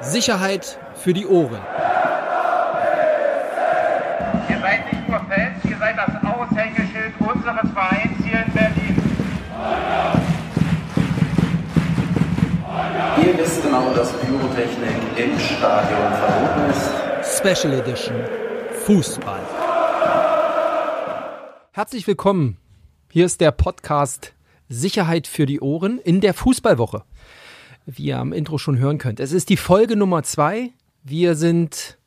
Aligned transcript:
Sicherheit 0.00 0.78
für 0.94 1.12
die 1.12 1.26
Ohren. 1.26 1.60
Ihr 4.48 4.58
seid 4.58 4.92
nicht 4.92 5.08
nur 5.08 5.18
Fans, 5.18 5.64
ihr 5.64 5.76
seid 5.76 5.96
das 5.96 6.14
Aushängeschild 6.24 7.12
unseres 7.20 7.70
Vereins 7.72 8.16
hier 8.24 8.44
in 8.46 8.52
Berlin. 8.52 9.02
Ihr 13.26 13.38
wisst 13.38 13.62
genau, 13.62 13.92
dass 13.94 14.12
Pyrotechnik 14.12 14.96
im 15.16 15.38
Stadion 15.38 16.12
verboten 16.14 16.70
ist. 16.70 17.38
Special 17.38 17.74
Edition 17.74 18.16
Fußball. 18.86 19.40
Herzlich 21.72 22.06
willkommen. 22.06 22.56
Hier 23.10 23.26
ist 23.26 23.42
der 23.42 23.50
Podcast 23.52 24.32
Sicherheit 24.68 25.26
für 25.26 25.44
die 25.44 25.60
Ohren 25.60 25.98
in 25.98 26.20
der 26.22 26.32
Fußballwoche. 26.32 27.02
Wie 27.92 28.04
ihr 28.04 28.18
am 28.18 28.32
Intro 28.32 28.56
schon 28.58 28.78
hören 28.78 28.98
könnt. 28.98 29.18
Es 29.18 29.32
ist 29.32 29.48
die 29.48 29.56
Folge 29.56 29.96
Nummer 29.96 30.22
zwei. 30.22 30.70
Wir 31.02 31.34
sind. 31.34 31.98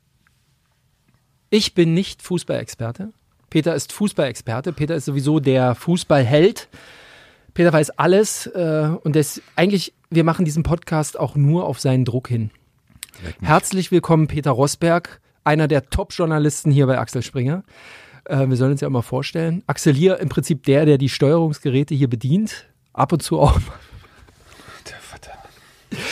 Ich 1.50 1.74
bin 1.74 1.94
nicht 1.94 2.22
Fußballexperte. 2.22 3.12
Peter 3.50 3.76
ist 3.76 3.91
Fußballexperte. 3.91 4.72
Peter 4.72 4.96
ist 4.96 5.05
sowieso 5.05 5.40
der 5.41 5.76
Fußballheld. 5.76 6.70
Peter 7.54 7.74
weiß 7.74 7.91
alles 7.91 8.48
äh, 8.48 8.91
und 9.04 9.16
das 9.16 9.41
eigentlich, 9.55 9.94
wir 10.10 10.24
machen 10.24 10.46
diesen 10.46 10.64
Podcast 10.64 11.20
auch 11.20 11.36
nur 11.36 11.66
auf 11.66 11.80
seinen 11.80 12.05
Druck 12.05 12.30
hin. 12.30 12.50
Herzlich 13.41 13.91
willkommen, 13.91 14.27
Peter 14.27 14.52
Rosberg, 14.52 15.22
einer 15.44 15.68
der 15.68 15.90
Top-Journalisten 15.90 16.72
hier 16.72 16.88
bei 16.88 16.98
Axel 16.98 17.22
Springer. 17.22 17.63
Äh, 18.26 18.48
wir 18.48 18.55
sollen 18.55 18.72
uns 18.72 18.82
ja 18.82 18.90
mal 18.90 19.02
vorstellen. 19.02 19.63
Axel 19.68 19.94
hier 19.94 20.20
im 20.20 20.30
Prinzip 20.30 20.63
der, 20.63 20.86
der 20.86 20.98
die 20.98 21.10
Steuerungsgeräte 21.10 21.94
hier 21.94 22.10
bedient. 22.10 22.70
Ab 22.94 23.12
und 23.12 23.22
zu 23.22 23.40
auch. 23.40 23.60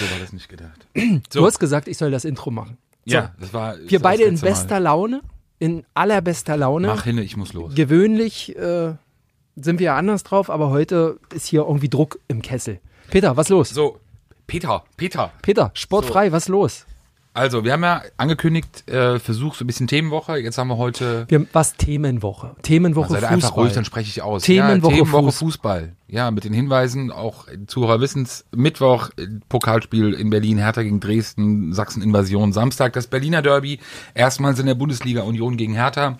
So 0.01 0.11
war 0.11 0.19
das 0.19 0.33
nicht 0.33 0.49
gedacht. 0.49 0.87
Du 1.33 1.45
hast 1.45 1.59
gesagt, 1.59 1.87
ich 1.87 1.97
soll 1.97 2.11
das 2.11 2.25
Intro 2.25 2.49
machen. 2.51 2.77
So. 3.05 3.13
Ja, 3.13 3.33
das 3.39 3.53
war. 3.53 3.77
Wir 3.77 3.99
das 3.99 4.01
beide 4.01 4.23
in 4.23 4.31
letzte 4.31 4.45
Mal. 4.45 4.51
bester 4.51 4.79
Laune, 4.79 5.21
in 5.59 5.83
allerbester 5.93 6.57
Laune. 6.57 6.87
Mach 6.87 7.03
hin, 7.03 7.17
ich 7.19 7.37
muss 7.37 7.53
los. 7.53 7.75
Gewöhnlich 7.75 8.55
äh, 8.57 8.93
sind 9.55 9.79
wir 9.79 9.85
ja 9.85 9.97
anders 9.97 10.23
drauf, 10.23 10.49
aber 10.49 10.69
heute 10.69 11.19
ist 11.33 11.45
hier 11.45 11.61
irgendwie 11.61 11.89
Druck 11.89 12.19
im 12.27 12.41
Kessel. 12.41 12.79
Peter, 13.09 13.37
was 13.37 13.49
los? 13.49 13.69
So, 13.69 13.99
Peter, 14.47 14.83
Peter. 14.97 15.31
Peter, 15.41 15.71
sportfrei, 15.75 16.31
was 16.31 16.47
los? 16.47 16.85
Also, 17.33 17.63
wir 17.63 17.71
haben 17.71 17.83
ja 17.83 18.01
angekündigt, 18.17 18.89
äh, 18.89 19.17
Versuch 19.17 19.55
so 19.55 19.63
ein 19.63 19.67
bisschen 19.67 19.87
Themenwoche. 19.87 20.37
Jetzt 20.37 20.57
haben 20.57 20.67
wir 20.67 20.77
heute. 20.77 21.23
Wir, 21.29 21.45
was 21.53 21.75
Themenwoche? 21.75 22.57
Themenwoche 22.61 23.13
Fußball. 23.13 23.25
einfach 23.33 23.55
ruhig, 23.55 23.71
dann 23.71 23.85
spreche 23.85 24.09
ich 24.09 24.21
aus. 24.21 24.43
Themenwoche 24.43 24.91
ja, 24.91 24.97
Themenwoche 25.03 25.29
Fuß- 25.29 25.37
Fußball. 25.37 25.93
Ja, 26.09 26.29
mit 26.31 26.43
den 26.43 26.51
Hinweisen, 26.51 27.09
auch 27.09 27.45
Zuhörer 27.67 28.01
wissens, 28.01 28.43
Mittwoch 28.53 29.11
äh, 29.17 29.27
Pokalspiel 29.47 30.11
in 30.11 30.29
Berlin, 30.29 30.57
Hertha 30.57 30.83
gegen 30.83 30.99
Dresden, 30.99 31.73
Sachsen-Invasion, 31.73 32.51
Samstag 32.51 32.91
das 32.93 33.07
Berliner 33.07 33.41
Derby, 33.41 33.79
erstmals 34.13 34.59
in 34.59 34.65
der 34.65 34.75
Bundesliga 34.75 35.21
Union 35.21 35.55
gegen 35.55 35.73
Hertha. 35.73 36.17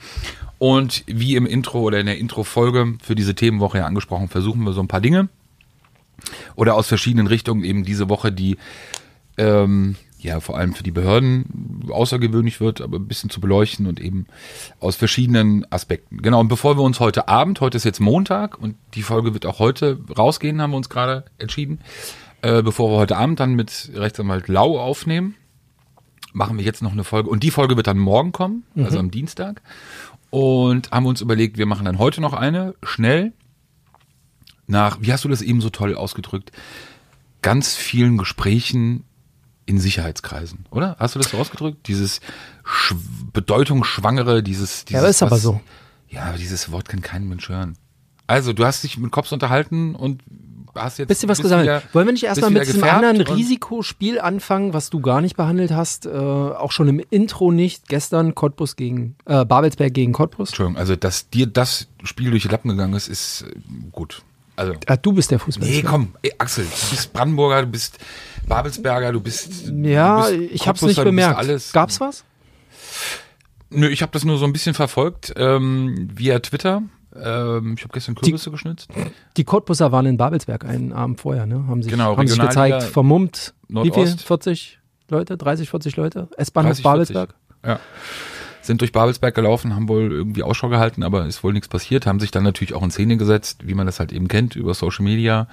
Und 0.60 1.04
wie 1.08 1.36
im 1.36 1.46
Intro 1.46 1.82
oder 1.82 2.00
in 2.00 2.06
der 2.06 2.20
Intro-Folge 2.20 2.94
für 3.04 3.16
diese 3.16 3.36
Themenwoche 3.36 3.80
ja 3.80 3.86
angesprochen, 3.86 4.30
versuchen 4.30 4.64
wir 4.64 4.72
so 4.72 4.80
ein 4.80 4.88
paar 4.88 5.02
Dinge. 5.02 5.28
Oder 6.56 6.76
aus 6.76 6.88
verschiedenen 6.88 7.28
Richtungen 7.28 7.66
eben 7.66 7.84
diese 7.84 8.08
Woche, 8.08 8.32
die 8.32 8.56
ähm, 9.38 9.96
ja 10.24 10.40
vor 10.40 10.58
allem 10.58 10.74
für 10.74 10.84
die 10.84 10.92
Behörden 10.92 11.90
außergewöhnlich 11.90 12.60
wird, 12.60 12.82
aber 12.82 12.98
ein 12.98 13.08
bisschen 13.08 13.30
zu 13.30 13.42
beleuchten 13.42 13.88
und 13.88 14.00
eben 14.00 14.28
aus 14.80 14.96
verschiedenen 14.96 15.66
Aspekten. 15.72 16.22
Genau, 16.22 16.40
und 16.40 16.48
bevor 16.48 16.78
wir 16.78 16.84
uns 16.84 17.00
heute 17.00 17.28
Abend, 17.28 17.62
heute 17.62 17.78
ist 17.78 17.84
jetzt 17.84 18.00
Montag 18.00 18.58
und 18.58 18.76
die 18.94 19.04
Folge 19.04 19.34
wird 19.34 19.46
auch 19.46 19.60
heute 19.60 20.00
rausgehen, 20.18 20.62
haben 20.62 20.72
wir 20.72 20.78
uns 20.78 20.90
gerade 20.90 21.26
entschieden, 21.38 21.80
äh, 22.42 22.62
bevor 22.62 22.92
wir 22.92 22.98
heute 22.98 23.18
Abend 23.18 23.40
dann 23.40 23.54
mit 23.54 23.92
Rechtsanwalt 23.94 24.48
Lau 24.48 24.80
aufnehmen, 24.80 25.36
machen 26.34 26.58
wir 26.58 26.66
jetzt 26.66 26.82
noch 26.82 26.92
eine 26.92 27.04
Folge 27.04 27.30
und 27.30 27.44
die 27.44 27.52
Folge 27.52 27.76
wird 27.76 27.88
dann 27.88 27.98
morgen 27.98 28.32
kommen, 28.32 28.64
also 28.76 29.00
am 29.00 29.12
Dienstag. 29.12 29.62
Und 30.30 30.92
haben 30.92 31.08
uns 31.08 31.20
überlegt, 31.20 31.58
wir 31.58 31.66
machen 31.66 31.84
dann 31.84 32.00
heute 32.00 32.22
noch 32.22 32.32
eine, 32.32 32.74
schnell, 32.84 33.34
nach, 34.66 35.00
wie 35.02 35.12
hast 35.12 35.26
du 35.26 35.30
das 35.30 35.42
eben 35.42 35.60
so 35.60 35.70
toll 35.70 35.94
ausgedrückt, 35.94 36.54
ganz 37.42 37.76
vielen 37.76 38.18
Gesprächen 38.18 39.04
in 39.66 39.80
Sicherheitskreisen, 39.80 40.66
oder? 40.72 40.96
Hast 41.00 41.16
du 41.16 41.20
das 41.20 41.30
so 41.32 41.38
ausgedrückt? 41.38 41.88
Dieses 41.88 42.20
sch 42.66 42.94
bedeutungsschwangere, 43.34 44.44
dieses, 44.44 44.86
dieses 44.86 45.04
Ja, 45.04 45.08
ist 45.10 45.22
aber 45.22 45.32
was- 45.32 45.42
so. 45.42 45.62
Ja, 46.10 46.24
aber 46.26 46.38
dieses 46.38 46.72
Wort 46.72 46.90
kann 46.90 47.02
kein 47.02 47.28
Mensch 47.28 47.48
hören. 47.50 47.78
Also, 48.28 48.54
du 48.54 48.66
hast 48.66 48.84
dich 48.84 48.98
mit 48.98 49.12
Cops 49.12 49.32
unterhalten 49.32 49.96
und 49.96 50.22
hast 50.76 51.00
jetzt 51.00 51.08
Bisschen 51.10 51.28
was 51.30 51.42
gesammelt. 51.42 51.66
wieder- 51.68 51.84
Wollen 51.94 52.08
wir 52.08 52.14
nicht 52.14 52.24
erstmal 52.24 52.50
mit 52.50 52.66
diesem 52.66 52.84
anderen 52.84 53.20
Risikospiel 53.22 54.20
anfangen, 54.20 54.74
was 54.74 54.90
du 54.90 55.00
gar 55.02 55.20
nicht 55.22 55.36
behandelt 55.36 55.72
hast? 55.72 56.06
Äh, 56.06 56.10
auch 56.12 56.72
schon 56.72 56.88
im 56.88 57.02
Intro 57.10 57.52
nicht. 57.52 57.88
Gestern 57.90 58.36
Cottbus 58.36 58.76
gegen 58.78 59.16
äh, 59.26 59.44
Babelsberg 59.46 59.94
gegen 59.94 60.14
Cottbus. 60.14 60.50
Entschuldigung, 60.50 60.78
also 60.80 60.96
dass 60.96 61.30
dir 61.30 61.46
das 61.48 61.88
Spiel 62.04 62.32
durch 62.32 62.44
die 62.44 62.50
Lappen 62.50 62.70
gegangen 62.70 62.94
ist, 62.94 63.08
ist 63.10 63.44
äh, 63.44 63.56
gut. 63.92 64.22
Also 64.56 64.74
Ah, 64.88 64.96
du 64.98 65.14
bist 65.14 65.32
der 65.32 65.40
Fußballer. 65.40 65.72
Nee, 65.72 65.82
komm, 65.82 66.14
ey, 66.22 66.32
Axel, 66.38 66.66
du 66.66 66.90
bist 66.96 67.12
Brandenburger, 67.14 67.62
du 67.64 67.68
bist 67.72 67.98
Babelsberger, 68.48 69.12
du 69.12 69.22
bist. 69.22 69.72
Ja, 69.72 70.30
du 70.30 70.38
bist 70.38 70.52
ich 70.54 70.68
hab's 70.68 70.82
nicht 70.82 71.02
bemerkt. 71.04 71.38
Alles. 71.38 71.72
Gab's 71.72 72.00
was? 72.00 72.24
Nö, 73.70 73.88
ich 73.88 74.02
habe 74.02 74.12
das 74.12 74.26
nur 74.26 74.38
so 74.38 74.46
ein 74.46 74.54
bisschen 74.54 74.74
verfolgt 74.74 75.34
ähm, 75.38 76.10
via 76.14 76.40
Twitter. 76.40 76.84
Ähm, 77.16 77.76
ich 77.78 77.84
habe 77.84 77.94
gestern 77.94 78.16
Kürbisse 78.16 78.52
geschnitzt. 78.52 78.90
Die 79.38 79.44
Cottbusser 79.44 79.92
waren 79.92 80.06
in 80.06 80.18
Babelsberg 80.18 80.66
einen 80.66 80.94
Abend 80.94 81.20
vorher, 81.20 81.46
ne? 81.46 81.66
Haben 81.68 81.82
sich, 81.84 81.92
Genau, 81.92 82.18
haben 82.18 82.28
sich 82.28 82.40
gezeigt, 82.40 82.84
vermummt. 82.84 83.54
Wie 83.68 83.92
viel? 83.92 84.04
Nordost. 84.04 84.24
40 84.24 84.80
Leute? 85.10 85.38
30, 85.38 85.70
40 85.70 85.96
Leute? 85.96 86.28
30, 86.38 86.54
40. 86.54 86.84
Babelsberg? 86.84 87.34
Ja. 87.66 87.80
Sind 88.62 88.82
durch 88.82 88.92
Babelsberg 88.92 89.34
gelaufen, 89.34 89.76
haben 89.76 89.90
wohl 89.90 90.12
irgendwie 90.12 90.44
Ausschau 90.44 90.70
gehalten, 90.70 91.04
aber 91.04 91.26
ist 91.26 91.44
wohl 91.44 91.54
nichts 91.54 91.68
passiert, 91.68 92.06
haben 92.06 92.20
sich 92.20 92.32
dann 92.32 92.44
natürlich 92.44 92.74
auch 92.74 92.84
in 92.84 92.92
Szene 92.92 93.18
gesetzt, 93.18 93.62
wie 93.66 93.74
man 93.74 93.88
das 93.88 94.00
halt 94.00 94.12
eben 94.12 94.28
kennt, 94.28 94.56
über 94.56 94.74
Social 94.74 95.04
Media. 95.04 95.48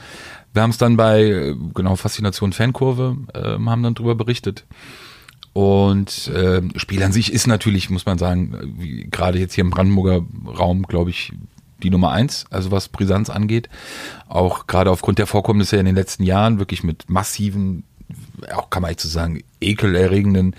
Wir 0.53 0.63
haben 0.63 0.71
es 0.71 0.79
dann 0.79 0.97
bei, 0.97 1.23
äh, 1.23 1.57
genau, 1.75 1.97
Faszination 1.97 2.53
Fankurve, 2.53 3.17
ähm, 3.35 3.71
haben 3.71 3.83
dann 3.83 3.95
drüber 3.95 4.15
berichtet. 4.15 4.65
Und 5.53 6.29
äh, 6.29 6.63
Spiel 6.77 7.03
an 7.03 7.13
sich 7.13 7.33
ist 7.33 7.47
natürlich, 7.47 7.91
muss 7.91 8.07
man 8.07 8.19
sagen, 8.19 8.55
äh, 8.55 8.81
wie, 8.81 9.09
gerade 9.11 9.39
jetzt 9.39 9.55
hier 9.55 9.65
im 9.65 9.71
Brandenburger 9.71 10.25
Raum, 10.47 10.83
glaube 10.83 11.11
ich, 11.11 11.33
die 11.83 11.91
Nummer 11.91 12.11
eins, 12.11 12.45
also 12.51 12.71
was 12.71 12.89
Brisanz 12.89 13.31
angeht. 13.31 13.69
Auch 14.29 14.67
gerade 14.67 14.91
aufgrund 14.91 15.19
der 15.19 15.27
Vorkommnisse 15.27 15.77
in 15.77 15.87
den 15.87 15.95
letzten 15.95 16.25
Jahren, 16.25 16.59
wirklich 16.59 16.83
mit 16.83 17.09
massiven, 17.09 17.85
auch 18.55 18.71
kann 18.71 18.83
man 18.83 18.91
echt 18.91 19.01
so 19.01 19.09
sagen, 19.09 19.43
ekelerregenden 19.61 20.55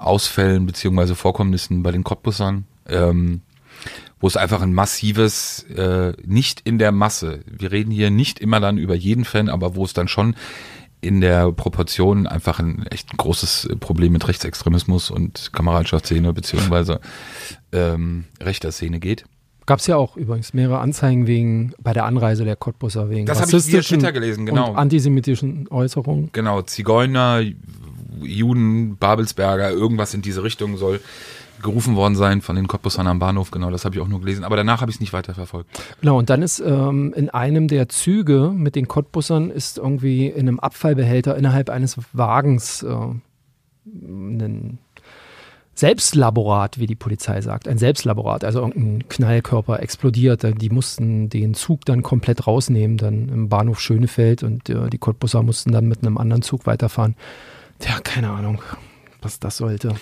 Ausfällen 0.00 0.66
beziehungsweise 0.66 1.14
Vorkommnissen 1.14 1.82
bei 1.82 1.92
den 1.92 2.04
Cottbussern, 2.04 2.64
ähm, 2.88 3.42
wo 4.18 4.26
es 4.26 4.36
einfach 4.36 4.62
ein 4.62 4.74
massives, 4.74 5.64
äh, 5.74 6.12
nicht 6.24 6.60
in 6.60 6.78
der 6.78 6.92
Masse, 6.92 7.40
wir 7.46 7.72
reden 7.72 7.90
hier 7.90 8.10
nicht 8.10 8.38
immer 8.38 8.60
dann 8.60 8.78
über 8.78 8.94
jeden 8.94 9.24
Fan, 9.24 9.48
aber 9.48 9.76
wo 9.76 9.84
es 9.84 9.94
dann 9.94 10.08
schon 10.08 10.34
in 11.00 11.20
der 11.20 11.50
Proportion 11.52 12.26
einfach 12.26 12.58
ein 12.58 12.86
echt 12.86 13.12
ein 13.12 13.16
großes 13.16 13.70
Problem 13.80 14.12
mit 14.12 14.28
Rechtsextremismus 14.28 15.10
und 15.10 15.50
Kameradschaftsszene 15.52 16.32
beziehungsweise 16.32 17.00
ähm, 17.72 18.24
rechter 18.40 18.70
Szene 18.70 19.00
geht. 19.00 19.24
Gab's 19.66 19.86
ja 19.86 19.96
auch 19.96 20.16
übrigens 20.16 20.52
mehrere 20.52 20.80
Anzeigen 20.80 21.26
wegen, 21.26 21.74
bei 21.80 21.92
der 21.92 22.04
Anreise 22.04 22.44
der 22.44 22.56
Cottbusser 22.56 23.08
wegen 23.08 23.26
Das 23.26 23.38
ich 23.38 23.44
rassistischen 23.44 24.00
Twitter 24.00 24.12
gelesen, 24.12 24.44
genau. 24.44 24.70
und 24.70 24.76
antisemitischen 24.76 25.68
Äußerungen. 25.68 26.30
Genau, 26.32 26.62
Zigeuner, 26.62 27.42
Juden, 28.22 28.96
Babelsberger, 28.96 29.70
irgendwas 29.70 30.14
in 30.14 30.22
diese 30.22 30.42
Richtung 30.42 30.76
soll 30.76 31.00
gerufen 31.62 31.96
worden 31.96 32.16
sein 32.16 32.40
von 32.40 32.56
den 32.56 32.66
Cottbussern 32.66 33.06
am 33.06 33.18
Bahnhof. 33.18 33.50
Genau, 33.50 33.70
das 33.70 33.84
habe 33.84 33.94
ich 33.94 34.00
auch 34.00 34.08
nur 34.08 34.20
gelesen. 34.20 34.44
Aber 34.44 34.56
danach 34.56 34.80
habe 34.80 34.90
ich 34.90 34.96
es 34.96 35.00
nicht 35.00 35.12
weiter 35.12 35.34
verfolgt. 35.34 35.68
Genau, 36.00 36.18
und 36.18 36.30
dann 36.30 36.42
ist 36.42 36.60
ähm, 36.60 37.12
in 37.14 37.30
einem 37.30 37.68
der 37.68 37.88
Züge 37.88 38.52
mit 38.54 38.74
den 38.76 38.88
Cottbussern 38.88 39.50
ist 39.50 39.78
irgendwie 39.78 40.26
in 40.26 40.48
einem 40.48 40.60
Abfallbehälter 40.60 41.36
innerhalb 41.36 41.70
eines 41.70 41.98
Wagens 42.12 42.82
äh, 42.82 42.96
ein 43.84 44.78
Selbstlaborat, 45.74 46.78
wie 46.78 46.86
die 46.86 46.94
Polizei 46.94 47.40
sagt, 47.40 47.66
ein 47.66 47.78
Selbstlaborat, 47.78 48.44
also 48.44 48.60
irgendein 48.60 49.08
Knallkörper 49.08 49.80
explodiert. 49.80 50.44
Die 50.60 50.68
mussten 50.68 51.30
den 51.30 51.54
Zug 51.54 51.86
dann 51.86 52.02
komplett 52.02 52.46
rausnehmen, 52.46 52.98
dann 52.98 53.28
im 53.30 53.48
Bahnhof 53.48 53.80
Schönefeld 53.80 54.42
und 54.42 54.68
äh, 54.68 54.90
die 54.90 54.98
Cottbusser 54.98 55.42
mussten 55.42 55.72
dann 55.72 55.86
mit 55.86 56.02
einem 56.02 56.18
anderen 56.18 56.42
Zug 56.42 56.66
weiterfahren. 56.66 57.16
Ja, 57.82 58.00
keine 58.00 58.30
Ahnung, 58.30 58.60
was 59.22 59.40
das 59.40 59.56
sollte. 59.56 59.94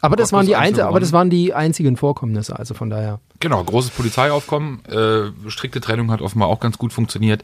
Aber 0.00 0.16
das, 0.16 0.32
waren 0.32 0.46
die 0.46 0.56
einzel 0.56 0.84
aber 0.84 1.00
das 1.00 1.12
waren 1.12 1.30
die 1.30 1.54
einzigen 1.54 1.96
Vorkommnisse, 1.96 2.58
also 2.58 2.74
von 2.74 2.90
daher. 2.90 3.20
Genau, 3.40 3.62
großes 3.62 3.90
Polizeiaufkommen. 3.90 4.84
Äh, 4.86 5.50
strikte 5.50 5.80
Trennung 5.80 6.10
hat 6.10 6.20
offenbar 6.20 6.48
auch 6.48 6.60
ganz 6.60 6.78
gut 6.78 6.92
funktioniert. 6.92 7.42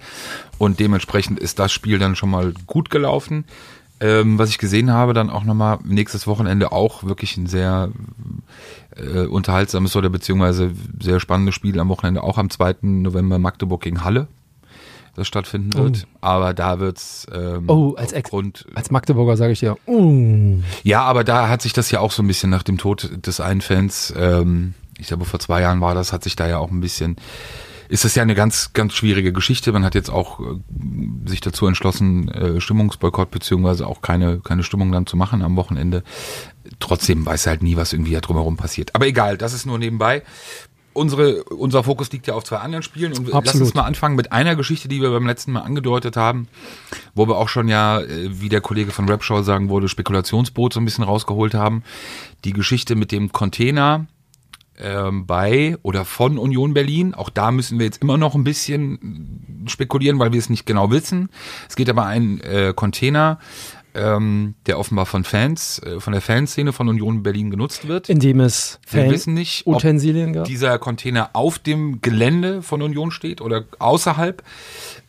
Und 0.58 0.80
dementsprechend 0.80 1.38
ist 1.38 1.58
das 1.58 1.72
Spiel 1.72 1.98
dann 1.98 2.16
schon 2.16 2.30
mal 2.30 2.52
gut 2.66 2.90
gelaufen. 2.90 3.44
Ähm, 4.00 4.38
was 4.38 4.50
ich 4.50 4.58
gesehen 4.58 4.90
habe, 4.90 5.14
dann 5.14 5.30
auch 5.30 5.44
nochmal 5.44 5.78
nächstes 5.84 6.26
Wochenende 6.26 6.72
auch 6.72 7.04
wirklich 7.04 7.36
ein 7.36 7.46
sehr 7.46 7.90
äh, 8.96 9.26
unterhaltsames 9.26 9.94
oder 9.94 10.10
beziehungsweise 10.10 10.72
sehr 11.00 11.20
spannendes 11.20 11.54
Spiel 11.54 11.78
am 11.78 11.88
Wochenende, 11.88 12.22
auch 12.22 12.36
am 12.36 12.50
2. 12.50 12.76
November 12.82 13.38
Magdeburg 13.38 13.80
gegen 13.80 14.02
Halle. 14.02 14.26
Das 15.14 15.26
stattfinden 15.26 15.74
wird. 15.74 16.06
Aber 16.20 16.54
da 16.54 16.80
wird's 16.80 17.26
ähm, 17.32 17.64
Oh, 17.68 17.94
als 17.96 18.12
Ex- 18.12 18.26
aufgrund, 18.26 18.66
Als 18.74 18.90
Magdeburger 18.90 19.36
sage 19.36 19.52
ich 19.52 19.60
dir, 19.60 19.76
uh, 19.86 20.58
ja, 20.82 21.02
aber 21.02 21.22
da 21.24 21.48
hat 21.48 21.62
sich 21.62 21.72
das 21.72 21.90
ja 21.90 22.00
auch 22.00 22.12
so 22.12 22.22
ein 22.22 22.26
bisschen 22.26 22.50
nach 22.50 22.62
dem 22.62 22.78
Tod 22.78 23.10
des 23.26 23.40
einen 23.40 23.60
Fans, 23.60 24.12
ähm, 24.16 24.74
ich 24.98 25.08
glaube 25.08 25.24
vor 25.24 25.40
zwei 25.40 25.60
Jahren 25.60 25.80
war 25.80 25.94
das, 25.94 26.12
hat 26.12 26.24
sich 26.24 26.36
da 26.36 26.48
ja 26.48 26.58
auch 26.58 26.70
ein 26.70 26.80
bisschen, 26.80 27.16
ist 27.88 28.04
das 28.06 28.14
ja 28.14 28.22
eine 28.22 28.34
ganz, 28.34 28.72
ganz 28.72 28.94
schwierige 28.94 29.34
Geschichte. 29.34 29.70
Man 29.72 29.84
hat 29.84 29.94
jetzt 29.94 30.08
auch 30.08 30.40
äh, 30.40 30.44
sich 31.26 31.42
dazu 31.42 31.66
entschlossen, 31.66 32.28
äh, 32.28 32.58
Stimmungsboykott 32.60 33.30
beziehungsweise 33.30 33.86
auch 33.86 34.00
keine, 34.00 34.38
keine 34.40 34.62
Stimmung 34.62 34.92
dann 34.92 35.06
zu 35.06 35.18
machen 35.18 35.42
am 35.42 35.56
Wochenende. 35.56 36.02
Trotzdem 36.80 37.26
weiß 37.26 37.46
er 37.46 37.50
halt 37.50 37.62
nie, 37.62 37.76
was 37.76 37.92
irgendwie 37.92 38.12
da 38.12 38.20
drumherum 38.20 38.56
passiert. 38.56 38.94
Aber 38.94 39.06
egal, 39.06 39.36
das 39.36 39.52
ist 39.52 39.66
nur 39.66 39.78
nebenbei. 39.78 40.22
Unsere, 40.94 41.44
unser 41.44 41.84
Fokus 41.84 42.12
liegt 42.12 42.26
ja 42.26 42.34
auf 42.34 42.44
zwei 42.44 42.58
anderen 42.58 42.82
Spielen 42.82 43.12
und 43.12 43.26
lass 43.28 43.34
Absolut. 43.34 43.66
uns 43.66 43.74
mal 43.74 43.84
anfangen 43.84 44.16
mit 44.16 44.32
einer 44.32 44.56
Geschichte, 44.56 44.88
die 44.88 45.00
wir 45.00 45.10
beim 45.10 45.26
letzten 45.26 45.52
Mal 45.52 45.60
angedeutet 45.60 46.16
haben, 46.16 46.48
wo 47.14 47.26
wir 47.26 47.36
auch 47.36 47.48
schon 47.48 47.68
ja, 47.68 48.00
äh, 48.00 48.40
wie 48.40 48.48
der 48.48 48.60
Kollege 48.60 48.90
von 48.90 49.08
Rapshaw 49.08 49.42
sagen 49.42 49.68
wurde, 49.68 49.88
Spekulationsboot 49.88 50.72
so 50.72 50.80
ein 50.80 50.84
bisschen 50.84 51.04
rausgeholt 51.04 51.54
haben. 51.54 51.82
Die 52.44 52.52
Geschichte 52.52 52.94
mit 52.94 53.12
dem 53.12 53.32
Container 53.32 54.06
ähm, 54.78 55.26
bei 55.26 55.76
oder 55.82 56.04
von 56.04 56.38
Union 56.38 56.74
Berlin. 56.74 57.14
Auch 57.14 57.30
da 57.30 57.50
müssen 57.50 57.78
wir 57.78 57.86
jetzt 57.86 58.02
immer 58.02 58.18
noch 58.18 58.34
ein 58.34 58.44
bisschen 58.44 59.64
spekulieren, 59.66 60.18
weil 60.18 60.32
wir 60.32 60.38
es 60.38 60.50
nicht 60.50 60.66
genau 60.66 60.90
wissen. 60.90 61.28
Es 61.68 61.76
geht 61.76 61.88
aber 61.88 62.06
ein 62.06 62.40
äh, 62.40 62.72
Container, 62.74 63.38
ähm, 63.94 64.54
der 64.66 64.78
offenbar 64.78 65.06
von 65.06 65.24
Fans, 65.24 65.80
äh, 65.80 66.00
von 66.00 66.12
der 66.12 66.22
Fanszene 66.22 66.72
von 66.72 66.88
Union 66.88 67.22
Berlin 67.22 67.50
genutzt 67.50 67.88
wird. 67.88 68.08
indem 68.08 68.40
es 68.40 68.78
Wir 68.88 69.02
Fan 69.02 69.10
wissen 69.10 69.34
nicht, 69.34 69.66
ob 69.66 69.76
Utensilien 69.76 70.32
gab. 70.32 70.44
dieser 70.44 70.78
Container 70.78 71.30
auf 71.34 71.58
dem 71.58 72.00
Gelände 72.00 72.62
von 72.62 72.82
Union 72.82 73.10
steht 73.10 73.40
oder 73.40 73.64
außerhalb. 73.78 74.42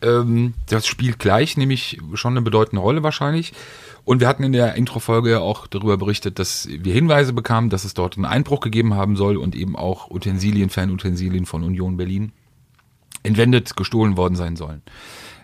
Ähm, 0.02 0.54
das 0.68 0.86
spielt 0.86 1.20
gleich, 1.20 1.56
nämlich 1.58 2.00
schon 2.16 2.34
eine 2.34 2.42
bedeutende 2.42 2.82
Rolle 2.82 3.04
wahrscheinlich. 3.04 3.54
Und 4.06 4.20
wir 4.20 4.28
hatten 4.28 4.44
in 4.44 4.52
der 4.52 4.76
Introfolge 4.76 5.32
ja 5.32 5.40
auch 5.40 5.66
darüber 5.66 5.98
berichtet, 5.98 6.38
dass 6.38 6.68
wir 6.70 6.94
Hinweise 6.94 7.32
bekamen, 7.32 7.70
dass 7.70 7.86
es 7.86 7.94
dort 7.94 8.18
einen 8.18 8.26
Einbruch 8.26 8.60
gegeben 8.60 8.96
haben 8.96 9.16
soll 9.16 9.38
und 9.38 9.56
eben 9.56 9.78
auch 9.78 10.12
Utensilien, 10.12 10.70
Fanutensilien 10.70 11.46
von 11.46 11.64
Union 11.64 11.96
Berlin 11.96 12.34
entwendet, 13.24 13.78
gestohlen 13.78 14.18
worden 14.18 14.36
sein 14.36 14.58
sollen. 14.58 14.82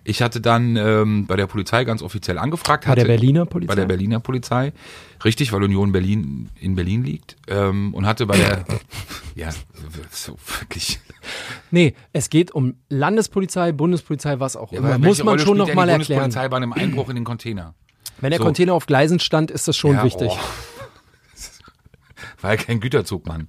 Ich 0.03 0.21
hatte 0.21 0.41
dann 0.41 0.75
ähm, 0.75 1.25
bei 1.27 1.35
der 1.35 1.47
Polizei 1.47 1.83
ganz 1.83 2.01
offiziell 2.01 2.37
angefragt. 2.37 2.85
Bei 2.85 2.95
der 2.95 3.05
Berliner 3.05 3.45
Polizei? 3.45 3.67
Bei 3.67 3.75
der 3.75 3.85
Berliner 3.85 4.19
Polizei. 4.19 4.73
Richtig, 5.23 5.51
weil 5.51 5.63
Union 5.63 5.91
Berlin 5.91 6.49
in 6.59 6.75
Berlin 6.75 7.03
liegt. 7.03 7.35
Ähm, 7.47 7.93
und 7.93 8.05
hatte 8.05 8.25
bei 8.25 8.37
der, 8.37 8.63
ja, 9.35 9.49
so 10.11 10.37
wirklich. 10.59 10.99
Nee, 11.71 11.93
es 12.13 12.29
geht 12.29 12.51
um 12.51 12.75
Landespolizei, 12.89 13.71
Bundespolizei, 13.71 14.39
was 14.39 14.55
auch 14.55 14.71
immer. 14.71 14.89
Welche 14.89 14.99
Muss 14.99 15.17
man 15.19 15.27
Rolle 15.27 15.39
schon 15.39 15.45
spielt 15.47 15.57
noch 15.57 15.65
denn 15.67 15.75
mal 15.75 15.85
die 15.87 15.91
erklären. 15.91 16.21
Bundespolizei 16.21 16.49
bei 16.49 16.57
einem 16.57 16.73
Einbruch 16.73 17.09
in 17.09 17.15
den 17.15 17.25
Container. 17.25 17.75
Wenn 18.21 18.31
der 18.31 18.39
So. 18.39 18.45
Container 18.45 18.73
auf 18.73 18.85
Gleisen 18.85 19.19
stand, 19.19 19.51
ist 19.51 19.67
das 19.67 19.77
schon 19.77 19.93
Ja, 19.93 20.03
wichtig. 20.03 20.29
oh. 20.31 20.37
War 22.41 22.51
ja 22.51 22.57
kein 22.57 22.79
Güterzug, 22.79 23.25
Mann. 23.27 23.47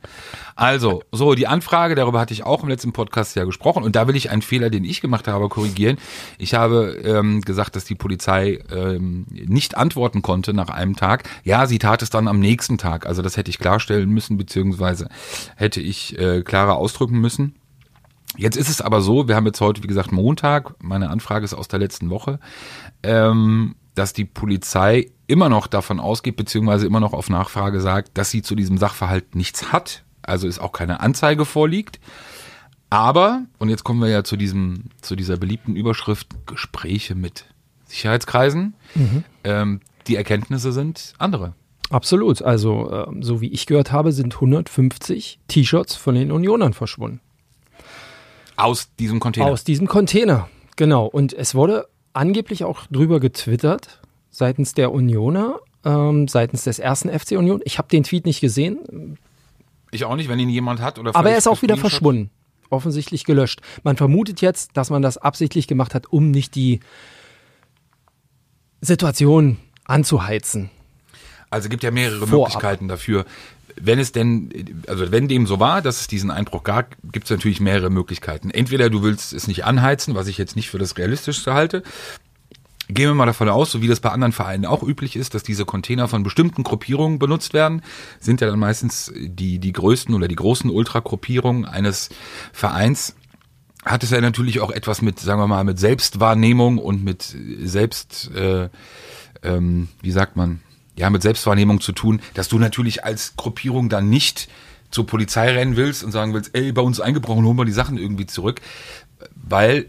Also, 0.56 1.02
so, 1.12 1.34
die 1.34 1.46
Anfrage, 1.46 1.94
darüber 1.94 2.20
hatte 2.20 2.34
ich 2.34 2.44
auch 2.44 2.62
im 2.62 2.68
letzten 2.68 2.92
Podcast 2.92 3.36
ja 3.36 3.44
gesprochen 3.44 3.84
und 3.84 3.96
da 3.96 4.08
will 4.08 4.16
ich 4.16 4.30
einen 4.30 4.42
Fehler, 4.42 4.70
den 4.70 4.84
ich 4.84 5.00
gemacht 5.00 5.28
habe, 5.28 5.48
korrigieren. 5.48 5.98
Ich 6.38 6.54
habe 6.54 7.00
ähm, 7.04 7.40
gesagt, 7.42 7.76
dass 7.76 7.84
die 7.84 7.94
Polizei 7.94 8.58
ähm, 8.72 9.26
nicht 9.30 9.76
antworten 9.76 10.22
konnte 10.22 10.52
nach 10.52 10.68
einem 10.68 10.96
Tag. 10.96 11.28
Ja, 11.44 11.66
sie 11.66 11.78
tat 11.78 12.02
es 12.02 12.10
dann 12.10 12.28
am 12.28 12.40
nächsten 12.40 12.78
Tag. 12.78 13.06
Also 13.06 13.22
das 13.22 13.36
hätte 13.36 13.50
ich 13.50 13.58
klarstellen 13.58 14.10
müssen, 14.10 14.36
beziehungsweise 14.36 15.08
hätte 15.56 15.80
ich 15.80 16.18
äh, 16.18 16.42
klarer 16.42 16.76
ausdrücken 16.76 17.20
müssen. 17.20 17.54
Jetzt 18.36 18.56
ist 18.56 18.68
es 18.68 18.80
aber 18.80 19.00
so, 19.00 19.26
wir 19.26 19.34
haben 19.34 19.46
jetzt 19.46 19.60
heute, 19.60 19.82
wie 19.82 19.88
gesagt, 19.88 20.12
Montag, 20.12 20.74
meine 20.82 21.10
Anfrage 21.10 21.44
ist 21.44 21.54
aus 21.54 21.66
der 21.66 21.80
letzten 21.80 22.10
Woche, 22.10 22.38
ähm, 23.02 23.74
dass 23.94 24.12
die 24.12 24.24
Polizei 24.24 25.10
immer 25.26 25.48
noch 25.48 25.66
davon 25.66 26.00
ausgeht, 26.00 26.36
beziehungsweise 26.36 26.86
immer 26.86 27.00
noch 27.00 27.12
auf 27.12 27.28
Nachfrage 27.28 27.80
sagt, 27.80 28.16
dass 28.18 28.30
sie 28.30 28.42
zu 28.42 28.54
diesem 28.54 28.78
Sachverhalt 28.78 29.34
nichts 29.34 29.72
hat, 29.72 30.04
also 30.22 30.48
es 30.48 30.58
auch 30.58 30.72
keine 30.72 31.00
Anzeige 31.00 31.44
vorliegt. 31.44 32.00
Aber, 32.90 33.42
und 33.58 33.68
jetzt 33.68 33.84
kommen 33.84 34.00
wir 34.00 34.08
ja 34.08 34.24
zu 34.24 34.36
diesem, 34.36 34.86
zu 35.00 35.14
dieser 35.14 35.36
beliebten 35.36 35.76
Überschrift 35.76 36.28
Gespräche 36.46 37.14
mit 37.14 37.44
Sicherheitskreisen, 37.86 38.74
ähm, 39.44 39.80
die 40.06 40.16
Erkenntnisse 40.16 40.72
sind 40.72 41.14
andere. 41.18 41.54
Absolut. 41.90 42.42
Also, 42.42 42.90
ähm, 42.92 43.22
so 43.22 43.40
wie 43.40 43.48
ich 43.48 43.66
gehört 43.66 43.92
habe, 43.92 44.12
sind 44.12 44.34
150 44.34 45.40
T-Shirts 45.48 45.96
von 45.96 46.14
den 46.14 46.32
Unionern 46.32 46.72
verschwunden. 46.72 47.20
Aus 48.56 48.94
diesem 48.96 49.20
Container. 49.20 49.46
Aus 49.46 49.64
diesem 49.64 49.86
Container. 49.86 50.48
Genau. 50.76 51.06
Und 51.06 51.32
es 51.32 51.54
wurde 51.54 51.88
angeblich 52.12 52.64
auch 52.64 52.86
drüber 52.86 53.20
getwittert, 53.20 54.00
seitens 54.30 54.74
der 54.74 54.92
Unioner, 54.92 55.60
ähm, 55.84 56.28
seitens 56.28 56.64
des 56.64 56.78
ersten 56.78 57.08
FC 57.08 57.32
Union. 57.32 57.60
Ich 57.64 57.78
habe 57.78 57.88
den 57.88 58.02
Tweet 58.02 58.26
nicht 58.26 58.40
gesehen, 58.40 59.18
ich 59.90 60.04
auch 60.04 60.16
nicht, 60.16 60.28
wenn 60.28 60.38
ihn 60.38 60.48
jemand 60.48 60.80
hat 60.80 60.98
oder 60.98 61.14
aber 61.14 61.30
er 61.30 61.38
ist 61.38 61.48
auch 61.48 61.62
wieder 61.62 61.76
verschwunden. 61.76 62.30
Offensichtlich 62.68 63.24
gelöscht. 63.24 63.60
Man 63.82 63.96
vermutet 63.96 64.40
jetzt, 64.40 64.76
dass 64.76 64.90
man 64.90 65.02
das 65.02 65.18
absichtlich 65.18 65.66
gemacht 65.66 65.94
hat, 65.94 66.12
um 66.12 66.30
nicht 66.30 66.54
die 66.54 66.78
Situation 68.80 69.56
anzuheizen. 69.84 70.70
Also 71.50 71.68
gibt 71.68 71.82
ja 71.82 71.90
mehrere 71.90 72.28
Vorab. 72.28 72.48
Möglichkeiten 72.50 72.86
dafür. 72.86 73.24
Wenn 73.80 73.98
es 73.98 74.12
denn, 74.12 74.50
also 74.86 75.10
wenn 75.10 75.28
dem 75.28 75.46
so 75.46 75.60
war, 75.60 75.82
dass 75.82 76.00
es 76.00 76.06
diesen 76.06 76.30
Einbruch 76.30 76.64
gab, 76.64 76.96
gibt 77.12 77.24
es 77.24 77.30
natürlich 77.30 77.60
mehrere 77.60 77.90
Möglichkeiten. 77.90 78.50
Entweder 78.50 78.90
du 78.90 79.02
willst 79.02 79.32
es 79.32 79.46
nicht 79.46 79.64
anheizen, 79.64 80.14
was 80.14 80.26
ich 80.26 80.38
jetzt 80.38 80.56
nicht 80.56 80.70
für 80.70 80.78
das 80.78 80.96
Realistischste 80.96 81.54
halte. 81.54 81.82
Gehen 82.88 83.08
wir 83.08 83.14
mal 83.14 83.26
davon 83.26 83.48
aus, 83.48 83.70
so 83.70 83.82
wie 83.82 83.86
das 83.86 84.00
bei 84.00 84.10
anderen 84.10 84.32
Vereinen 84.32 84.66
auch 84.66 84.82
üblich 84.82 85.14
ist, 85.14 85.34
dass 85.34 85.44
diese 85.44 85.64
Container 85.64 86.08
von 86.08 86.24
bestimmten 86.24 86.64
Gruppierungen 86.64 87.20
benutzt 87.20 87.54
werden, 87.54 87.82
sind 88.18 88.40
ja 88.40 88.48
dann 88.48 88.58
meistens 88.58 89.12
die, 89.16 89.60
die 89.60 89.72
größten 89.72 90.12
oder 90.14 90.26
die 90.26 90.34
großen 90.34 90.68
Ultragruppierungen 90.70 91.66
eines 91.66 92.08
Vereins 92.52 93.14
hat 93.84 94.02
es 94.02 94.10
ja 94.10 94.20
natürlich 94.20 94.60
auch 94.60 94.70
etwas 94.70 95.02
mit, 95.02 95.18
sagen 95.20 95.40
wir 95.40 95.46
mal, 95.46 95.64
mit 95.64 95.78
Selbstwahrnehmung 95.78 96.78
und 96.78 97.02
mit 97.02 97.34
Selbst, 97.62 98.30
äh, 98.34 98.68
ähm, 99.42 99.88
wie 100.02 100.10
sagt 100.10 100.36
man, 100.36 100.60
ja, 100.96 101.10
mit 101.10 101.22
Selbstwahrnehmung 101.22 101.80
zu 101.80 101.92
tun, 101.92 102.20
dass 102.34 102.48
du 102.48 102.58
natürlich 102.58 103.04
als 103.04 103.36
Gruppierung 103.36 103.88
dann 103.88 104.08
nicht 104.08 104.48
zur 104.90 105.06
Polizei 105.06 105.50
rennen 105.50 105.76
willst 105.76 106.02
und 106.02 106.12
sagen 106.12 106.34
willst, 106.34 106.54
ey, 106.54 106.72
bei 106.72 106.82
uns 106.82 107.00
eingebrochen, 107.00 107.44
holen 107.44 107.56
wir 107.56 107.64
die 107.64 107.72
Sachen 107.72 107.96
irgendwie 107.96 108.26
zurück, 108.26 108.60
weil, 109.34 109.86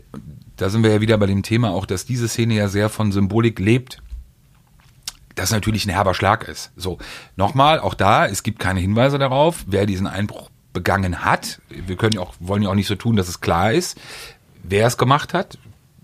da 0.57 0.69
sind 0.69 0.83
wir 0.83 0.91
ja 0.91 1.01
wieder 1.01 1.17
bei 1.17 1.25
dem 1.25 1.43
Thema 1.43 1.71
auch, 1.71 1.85
dass 1.85 2.05
diese 2.05 2.27
Szene 2.27 2.53
ja 2.53 2.67
sehr 2.67 2.89
von 2.89 3.11
Symbolik 3.11 3.59
lebt, 3.59 4.01
das 5.35 5.51
natürlich 5.51 5.85
ein 5.85 5.89
herber 5.89 6.13
Schlag 6.13 6.47
ist. 6.47 6.71
So, 6.75 6.99
nochmal, 7.35 7.79
auch 7.79 7.93
da, 7.93 8.27
es 8.27 8.43
gibt 8.43 8.59
keine 8.59 8.79
Hinweise 8.79 9.17
darauf, 9.17 9.63
wer 9.65 9.85
diesen 9.85 10.07
Einbruch 10.07 10.49
begangen 10.73 11.25
hat. 11.25 11.61
Wir 11.69 11.95
können 11.95 12.17
auch, 12.17 12.33
wollen 12.39 12.63
ja 12.63 12.69
auch 12.69 12.75
nicht 12.75 12.87
so 12.87 12.95
tun, 12.95 13.15
dass 13.15 13.27
es 13.27 13.41
klar 13.41 13.71
ist, 13.71 13.99
wer 14.63 14.87
es 14.87 14.97
gemacht 14.97 15.33
hat. 15.33 15.57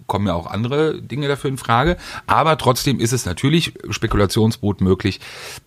Kommen 0.08 0.28
ja 0.28 0.34
auch 0.34 0.48
andere 0.48 1.02
Dinge 1.02 1.28
dafür 1.28 1.50
in 1.50 1.58
Frage. 1.58 1.98
Aber 2.26 2.58
trotzdem 2.58 3.00
ist 3.00 3.12
es 3.14 3.26
natürlich 3.26 3.74
Spekulationsboot 3.90 4.82
möglich, 4.82 5.20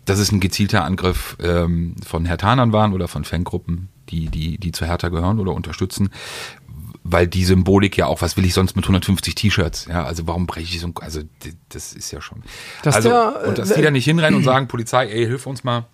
dass 0.06 0.18
es 0.18 0.32
ein 0.32 0.40
gezielter 0.40 0.84
Angriff 0.84 1.36
ähm, 1.42 1.94
von 2.04 2.24
Hertanern 2.24 2.72
waren 2.72 2.92
oder 2.94 3.06
von 3.06 3.24
Fangruppen, 3.24 3.88
die, 4.08 4.28
die, 4.28 4.58
die 4.58 4.72
zu 4.72 4.86
Hertha 4.86 5.08
gehören 5.10 5.38
oder 5.38 5.52
unterstützen. 5.52 6.10
Weil 7.02 7.26
die 7.26 7.44
Symbolik 7.44 7.96
ja 7.96 8.06
auch, 8.06 8.20
was 8.22 8.36
will 8.36 8.44
ich 8.44 8.54
sonst 8.54 8.76
mit 8.76 8.84
150 8.84 9.34
T-Shirts? 9.34 9.86
Ja, 9.86 10.04
also 10.04 10.26
warum 10.26 10.46
breche 10.46 10.74
ich 10.74 10.80
so, 10.80 10.86
ein- 10.88 10.94
also 11.00 11.22
das 11.70 11.92
ist 11.92 12.10
ja 12.10 12.20
schon. 12.20 12.42
Dass 12.82 12.94
also, 12.96 13.08
der, 13.08 13.48
und 13.48 13.58
dass 13.58 13.70
äh, 13.70 13.76
die 13.76 13.82
da 13.82 13.90
nicht 13.90 14.04
hinrennen 14.04 14.36
und 14.38 14.44
sagen, 14.44 14.68
Polizei, 14.68 15.06
ey, 15.06 15.26
hilf 15.26 15.46
uns 15.46 15.64
mal, 15.64 15.86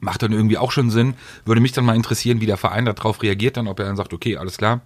macht 0.00 0.22
dann 0.22 0.32
irgendwie 0.32 0.58
auch 0.58 0.72
schon 0.72 0.90
Sinn. 0.90 1.14
Würde 1.44 1.60
mich 1.60 1.72
dann 1.72 1.84
mal 1.84 1.96
interessieren, 1.96 2.40
wie 2.40 2.46
der 2.46 2.56
Verein 2.56 2.84
darauf 2.86 3.22
reagiert 3.22 3.56
dann, 3.56 3.68
ob 3.68 3.78
er 3.78 3.86
dann 3.86 3.96
sagt, 3.96 4.12
okay, 4.12 4.36
alles 4.36 4.58
klar. 4.58 4.80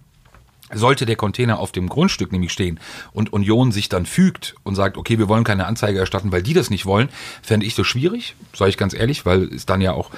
Sollte 0.73 1.05
der 1.05 1.15
Container 1.15 1.59
auf 1.59 1.71
dem 1.71 1.87
Grundstück 1.87 2.31
nämlich 2.31 2.51
stehen 2.51 2.79
und 3.13 3.31
Union 3.31 3.71
sich 3.71 3.87
dann 3.87 4.05
fügt 4.05 4.55
und 4.63 4.75
sagt, 4.75 4.97
okay, 4.97 5.17
wir 5.17 5.29
wollen 5.29 5.45
keine 5.45 5.65
Anzeige 5.65 5.99
erstatten, 5.99 6.31
weil 6.31 6.43
die 6.43 6.53
das 6.53 6.69
nicht 6.69 6.85
wollen, 6.85 7.09
fände 7.41 7.65
ich 7.65 7.73
so 7.73 7.83
schwierig, 7.83 8.35
sage 8.53 8.69
ich 8.69 8.77
ganz 8.77 8.93
ehrlich, 8.93 9.25
weil 9.25 9.43
es 9.45 9.65
dann 9.65 9.79
ja 9.79 9.93
auch, 9.93 10.11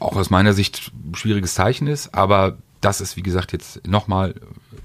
auch 0.00 0.16
aus 0.16 0.28
meiner 0.28 0.52
Sicht 0.52 0.92
ein 0.92 1.14
schwieriges 1.14 1.54
Zeichen 1.54 1.86
ist. 1.86 2.14
Aber 2.14 2.58
das 2.82 3.00
ist, 3.00 3.16
wie 3.16 3.22
gesagt, 3.22 3.52
jetzt 3.52 3.86
nochmal 3.86 4.34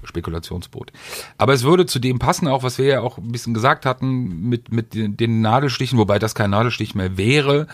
Spekulationsboot. 0.04 0.92
Aber 1.36 1.52
es 1.52 1.62
würde 1.62 1.86
zu 1.86 1.98
dem 1.98 2.18
passen, 2.18 2.48
auch 2.48 2.62
was 2.62 2.78
wir 2.78 2.86
ja 2.86 3.00
auch 3.00 3.18
ein 3.18 3.32
bisschen 3.32 3.54
gesagt 3.54 3.84
hatten, 3.84 4.48
mit, 4.48 4.72
mit 4.72 4.94
den, 4.94 5.16
den 5.16 5.40
Nadelstichen, 5.42 5.98
wobei 5.98 6.18
das 6.18 6.34
kein 6.34 6.50
Nadelstich 6.50 6.94
mehr 6.94 7.16
wäre. 7.16 7.66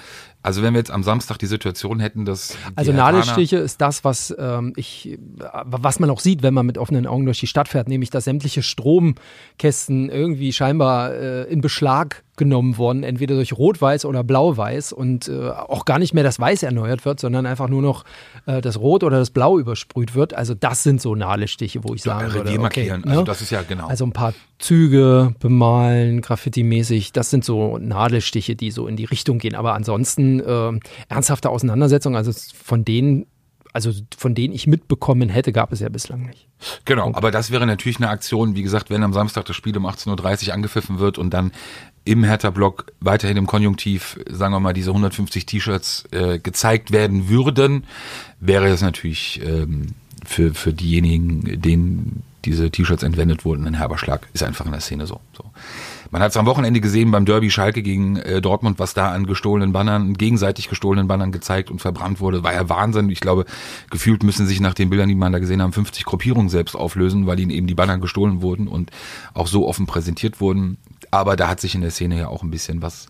Also 0.47 0.63
wenn 0.63 0.75
wir 0.75 0.79
jetzt 0.79 0.93
am 0.93 1.03
Samstag 1.03 1.39
die 1.39 1.47
Situation 1.47 1.99
hätten, 1.99 2.25
dass 2.25 2.57
Also 2.77 2.93
Nadelstiche 2.93 3.57
ist 3.57 3.81
das, 3.81 4.05
was 4.05 4.33
ähm, 4.39 4.75
ich, 4.77 5.19
was 5.65 5.99
man 5.99 6.09
auch 6.09 6.21
sieht, 6.21 6.45
wenn 6.45 6.55
man 6.55 6.65
mit 6.65 6.79
offenen 6.79 7.09
Augen 7.09 7.25
durch 7.25 7.41
die 7.41 7.49
Stadt 7.49 7.67
fährt, 7.67 7.89
nämlich 7.89 8.11
dass 8.11 8.25
sämtliche 8.25 8.63
Stromkästen 8.63 10.09
irgendwie 10.09 10.53
scheinbar 10.53 11.13
äh, 11.13 11.43
in 11.51 11.63
Beschlag 11.63 12.23
genommen 12.37 12.79
worden, 12.79 13.03
entweder 13.03 13.35
durch 13.35 13.55
Rot-Weiß 13.55 14.05
oder 14.05 14.23
Blau-Weiß 14.23 14.93
und 14.93 15.29
äh, 15.29 15.49
auch 15.49 15.85
gar 15.85 15.99
nicht 15.99 16.15
mehr 16.15 16.23
das 16.23 16.39
Weiß 16.39 16.63
erneuert 16.63 17.05
wird, 17.05 17.19
sondern 17.19 17.47
einfach 17.47 17.69
nur 17.69 17.83
noch 17.83 18.05
äh, 18.45 18.61
das 18.61 18.79
Rot 18.79 19.03
oder 19.03 19.19
das 19.19 19.31
Blau 19.31 19.59
übersprüht 19.59 20.15
wird. 20.15 20.35
Also 20.35 20.55
das 20.55 20.83
sind 20.83 21.01
so 21.01 21.15
Nadelstiche, 21.15 21.83
wo 21.83 21.95
ich 21.95 22.03
sagen 22.03 22.33
würde, 22.33 22.61
okay. 22.61 22.91
Also 22.91 23.09
ne? 23.09 23.25
das 23.25 23.41
ist 23.41 23.51
ja 23.51 23.63
genau. 23.63 23.89
Also 23.89 24.05
ein 24.05 24.13
paar 24.13 24.35
Züge 24.59 25.35
bemalen, 25.41 26.21
Graffiti-mäßig, 26.21 27.13
das 27.13 27.31
sind 27.31 27.45
so 27.45 27.79
Nadelstiche, 27.79 28.55
die 28.55 28.71
so 28.71 28.87
in 28.87 28.97
die 28.97 29.05
Richtung 29.05 29.39
gehen. 29.39 29.55
Aber 29.55 29.75
ansonsten 29.75 30.36
äh, 30.41 30.73
ernsthafte 31.09 31.51
Auseinandersetzungen, 31.51 32.17
also 32.17 32.33
von 32.33 32.85
denen, 32.85 33.27
also 33.73 33.93
von 34.17 34.35
denen 34.35 34.55
ich 34.55 34.67
mitbekommen 34.67 35.29
hätte, 35.29 35.53
gab 35.53 35.73
es 35.73 35.81
ja 35.81 35.89
bislang 35.89 36.27
nicht. 36.27 36.49
Genau, 36.85 37.13
aber 37.13 37.31
das 37.31 37.51
wäre 37.51 37.67
natürlich 37.67 37.99
eine 37.99 38.09
Aktion, 38.09 38.55
wie 38.55 38.63
gesagt, 38.63 38.91
wenn 38.91 39.03
am 39.03 39.13
Samstag 39.13 39.45
das 39.45 39.57
Spiel 39.57 39.77
um 39.77 39.87
18.30 39.87 40.49
Uhr 40.49 40.55
angepfiffen 40.55 40.99
wird 40.99 41.19
und 41.19 41.31
dann 41.31 41.53
im 42.05 42.25
Hertha-Block 42.25 42.93
weiterhin 43.01 43.37
im 43.37 43.47
Konjunktiv, 43.47 44.19
sagen 44.31 44.55
wir 44.55 44.61
mal, 44.61 44.73
diese 44.73 44.91
150 44.91 45.45
T-Shirts 45.45 46.05
äh, 46.13 46.39
gezeigt 46.39 46.93
werden 46.93 47.29
würden, 47.29 47.85
wäre 48.41 48.69
es 48.69 48.81
natürlich 48.81 49.41
ähm, 49.45 49.89
für, 50.25 50.55
für 50.55 50.73
diejenigen, 50.73 51.61
denen 51.61 52.23
diese 52.47 52.71
T-Shirts 52.71 53.03
entwendet 53.03 53.45
wurden, 53.45 53.67
ein 53.67 53.75
herber 53.75 53.99
Schlag. 53.99 54.29
Ist 54.33 54.43
einfach 54.43 54.65
in 54.65 54.73
der 54.73 54.81
Szene 54.81 55.07
so. 55.07 55.21
so. 55.37 55.45
Man 56.11 56.23
hat 56.23 56.31
es 56.31 56.37
am 56.37 56.47
Wochenende 56.47 56.81
gesehen 56.81 57.11
beim 57.11 57.27
Derby 57.27 57.51
Schalke 57.51 57.83
gegen 57.83 58.17
äh, 58.17 58.41
Dortmund, 58.41 58.79
was 58.79 58.95
da 58.95 59.13
an 59.13 59.27
gestohlenen 59.27 59.73
Bannern, 59.73 60.15
gegenseitig 60.15 60.69
gestohlenen 60.69 61.09
Bannern 61.09 61.33
gezeigt 61.33 61.71
und 61.71 61.81
verbrannt 61.81 62.21
wurde. 62.21 62.45
War 62.45 62.55
ja 62.55 62.69
Wahnsinn. 62.69 63.11
Ich 63.11 63.21
glaube, 63.21 63.45
gefühlt 63.91 64.23
müssen 64.23 64.47
sich 64.47 64.61
nach 64.61 64.75
den 64.75 64.89
Bildern, 64.89 65.09
die 65.09 65.15
man 65.15 65.33
da 65.33 65.41
gesehen 65.41 65.61
haben, 65.61 65.73
50 65.73 66.05
Gruppierungen 66.05 66.49
selbst 66.49 66.77
auflösen, 66.77 67.27
weil 67.27 67.41
ihnen 67.41 67.51
eben 67.51 67.67
die 67.67 67.75
Banner 67.75 67.99
gestohlen 67.99 68.41
wurden 68.41 68.69
und 68.69 68.91
auch 69.35 69.49
so 69.49 69.69
offen 69.69 69.87
präsentiert 69.87 70.41
wurden. 70.41 70.79
Aber 71.11 71.37
da 71.37 71.49
hat 71.49 71.61
sich 71.61 71.75
in 71.75 71.81
der 71.81 71.91
Szene 71.91 72.19
ja 72.19 72.29
auch 72.29 72.43
ein 72.43 72.51
bisschen 72.51 72.83
was 72.83 73.07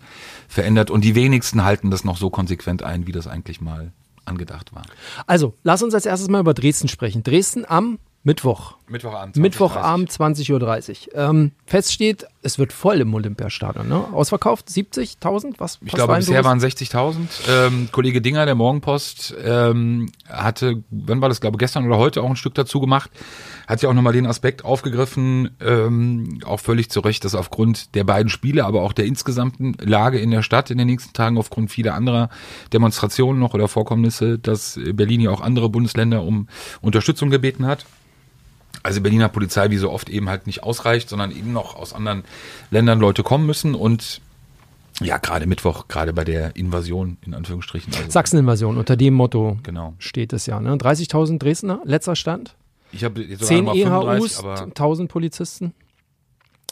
verändert 0.49 0.91
und 0.91 1.05
die 1.05 1.15
wenigsten 1.15 1.65
halten 1.65 1.91
das 1.91 2.05
noch 2.05 2.17
so 2.17 2.31
konsequent 2.31 2.83
ein, 2.83 3.07
wie 3.07 3.13
das 3.13 3.27
eigentlich 3.27 3.61
mal 3.61 3.93
angedacht 4.25 4.75
war. 4.75 4.83
Also, 5.27 5.55
lass 5.63 5.83
uns 5.83 5.95
als 5.95 6.07
erstes 6.07 6.29
mal 6.29 6.41
über 6.41 6.55
Dresden 6.55 6.89
sprechen. 6.89 7.23
Dresden 7.23 7.65
am 7.67 7.99
Mittwoch. 8.27 8.75
Mittwochabend. 8.89 9.37
Mittwochabend 9.37 10.11
20.30 10.11 11.15
Uhr. 11.15 11.15
Ähm, 11.15 11.53
fest 11.65 11.93
steht, 11.93 12.27
es 12.43 12.59
wird 12.59 12.73
voll 12.73 13.01
im 13.01 13.15
Olympiastadion. 13.15 13.89
Ne? 13.89 14.03
Ausverkauft 14.13 14.67
70.000? 14.67 15.55
Was, 15.59 15.79
Ich 15.85 15.93
glaube, 15.93 16.17
bisher 16.17 16.43
waren 16.43 16.59
60.000. 16.59 17.19
Ähm, 17.49 17.89
Kollege 17.93 18.21
Dinger, 18.21 18.45
der 18.45 18.57
Morgenpost, 18.57 19.33
ähm, 19.45 20.11
hatte, 20.29 20.83
wann 20.91 21.21
war 21.21 21.29
das, 21.29 21.41
glaube 21.41 21.57
gestern 21.57 21.87
oder 21.87 21.99
heute 21.99 22.21
auch 22.21 22.29
ein 22.29 22.35
Stück 22.35 22.55
dazu 22.55 22.81
gemacht, 22.81 23.13
hat 23.69 23.81
ja 23.83 23.89
auch 23.89 23.95
nochmal 23.95 24.13
den 24.13 24.27
Aspekt 24.27 24.65
aufgegriffen, 24.65 25.51
ähm, 25.61 26.41
auch 26.45 26.59
völlig 26.59 26.91
zu 26.91 26.99
Recht, 26.99 27.25
dass 27.25 27.37
aufgrund 27.37 27.95
der 27.95 28.03
beiden 28.03 28.29
Spiele, 28.29 28.65
aber 28.65 28.83
auch 28.83 28.93
der 28.93 29.05
insgesamten 29.05 29.77
Lage 29.81 30.19
in 30.19 30.33
der 30.33 30.43
Stadt 30.43 30.73
in 30.73 30.79
den 30.79 30.89
nächsten 30.89 31.13
Tagen, 31.13 31.39
aufgrund 31.39 31.71
vieler 31.71 31.95
anderer 31.95 32.29
Demonstrationen 32.73 33.39
noch 33.39 33.55
oder 33.55 33.69
Vorkommnisse, 33.69 34.37
dass 34.37 34.81
Berlin 34.95 35.21
ja 35.21 35.31
auch 35.31 35.43
andere 35.43 35.69
Bundesländer 35.69 36.25
um 36.25 36.49
Unterstützung 36.81 37.31
gebeten 37.31 37.67
hat. 37.67 37.87
Also 38.87 39.01
Berliner 39.01 39.29
Polizei 39.29 39.71
wie 39.71 39.79
so 39.79 39.91
oft 39.91 40.09
eben 40.09 40.29
halt 40.29 40.47
nicht 40.47 40.63
ausreicht, 40.63 41.09
sondern 41.09 41.33
eben 41.33 41.53
noch 41.53 41.75
aus 41.75 41.93
anderen 41.93 42.23
Ländern 42.71 43.01
Leute 43.01 43.25
kommen 43.25 43.45
müssen 43.45 43.75
und 43.75 44.21
ja, 45.01 45.19
gerade 45.19 45.47
Mittwoch, 45.47 45.89
gerade 45.89 46.13
bei 46.13 46.23
der 46.23 46.55
Invasion, 46.55 47.19
in 47.27 47.35
Anführungsstrichen. 47.35 47.93
Also, 47.93 48.09
Sachsen-Invasion, 48.09 48.79
unter 48.79 48.97
dem 48.97 49.15
Motto 49.15 49.59
Genau. 49.65 49.95
steht 49.99 50.33
es 50.33 50.47
ja. 50.47 50.61
Ne? 50.61 50.73
30.000 50.77 51.39
Dresdner, 51.39 51.81
letzter 51.85 52.15
Stand. 52.15 52.55
Ich 52.93 53.03
habe 53.03 53.23
jetzt 53.23 53.45
10 53.45 53.65
mal 53.65 53.77
EHUs, 53.77 54.37
35, 54.37 54.39
aber 54.39 54.63
1000 54.63 55.11
Polizisten. 55.11 55.75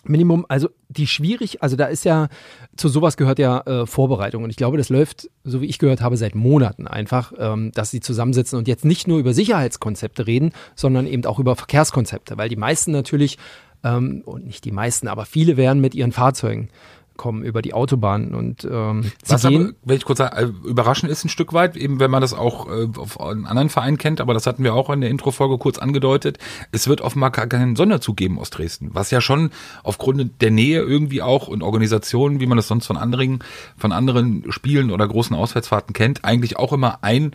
Minimum, 0.08 0.46
also 0.48 0.68
die 0.88 1.06
schwierig, 1.06 1.62
also 1.62 1.76
da 1.76 1.86
ist 1.86 2.04
ja, 2.04 2.28
zu 2.76 2.88
sowas 2.88 3.16
gehört 3.16 3.38
ja 3.38 3.60
äh, 3.60 3.86
Vorbereitung. 3.86 4.44
Und 4.44 4.50
ich 4.50 4.56
glaube, 4.56 4.76
das 4.76 4.88
läuft, 4.88 5.30
so 5.44 5.60
wie 5.60 5.66
ich 5.66 5.78
gehört 5.78 6.00
habe, 6.00 6.16
seit 6.16 6.34
Monaten 6.34 6.86
einfach, 6.86 7.32
ähm, 7.38 7.72
dass 7.72 7.90
sie 7.90 8.00
zusammensitzen 8.00 8.58
und 8.58 8.68
jetzt 8.68 8.84
nicht 8.84 9.08
nur 9.08 9.18
über 9.18 9.34
Sicherheitskonzepte 9.34 10.26
reden, 10.26 10.52
sondern 10.74 11.06
eben 11.06 11.24
auch 11.26 11.38
über 11.38 11.56
Verkehrskonzepte, 11.56 12.36
weil 12.36 12.48
die 12.48 12.56
meisten 12.56 12.92
natürlich, 12.92 13.38
ähm, 13.82 14.22
und 14.24 14.46
nicht 14.46 14.64
die 14.64 14.72
meisten, 14.72 15.08
aber 15.08 15.24
viele 15.24 15.56
werden 15.56 15.80
mit 15.80 15.94
ihren 15.94 16.12
Fahrzeugen 16.12 16.68
kommen 17.16 17.42
über 17.44 17.62
die 17.62 17.74
Autobahn 17.74 18.34
und 18.34 18.64
ähm, 18.64 19.02
sie 19.02 19.32
Was 19.32 19.44
aber, 19.44 19.56
gehen, 19.56 19.74
wenn 19.84 19.96
ich 19.96 20.04
kurz 20.04 20.18
sagen, 20.18 20.36
äh, 20.36 20.68
überraschend 20.68 21.10
ist 21.10 21.24
ein 21.24 21.28
Stück 21.28 21.52
weit, 21.52 21.76
eben 21.76 22.00
wenn 22.00 22.10
man 22.10 22.20
das 22.20 22.34
auch 22.34 22.68
äh, 22.68 22.88
auf 22.96 23.20
einen 23.20 23.46
anderen 23.46 23.68
Verein 23.68 23.98
kennt, 23.98 24.20
aber 24.20 24.34
das 24.34 24.46
hatten 24.46 24.64
wir 24.64 24.74
auch 24.74 24.90
in 24.90 25.00
der 25.00 25.10
Introfolge 25.10 25.58
kurz 25.58 25.78
angedeutet, 25.78 26.38
es 26.72 26.88
wird 26.88 27.00
offenbar 27.00 27.30
gar 27.30 27.46
keinen 27.46 27.76
Sonderzug 27.76 28.16
geben 28.16 28.38
aus 28.38 28.50
Dresden, 28.50 28.90
was 28.92 29.10
ja 29.10 29.20
schon 29.20 29.50
aufgrund 29.82 30.40
der 30.40 30.50
Nähe 30.50 30.80
irgendwie 30.80 31.22
auch 31.22 31.48
und 31.48 31.62
Organisationen, 31.62 32.40
wie 32.40 32.46
man 32.46 32.56
das 32.56 32.68
sonst 32.68 32.86
von 32.86 32.96
anderen, 32.96 33.44
von 33.76 33.92
anderen 33.92 34.44
Spielen 34.50 34.90
oder 34.90 35.06
großen 35.06 35.36
Auswärtsfahrten 35.36 35.92
kennt, 35.92 36.24
eigentlich 36.24 36.56
auch 36.56 36.72
immer 36.72 36.98
ein 37.02 37.34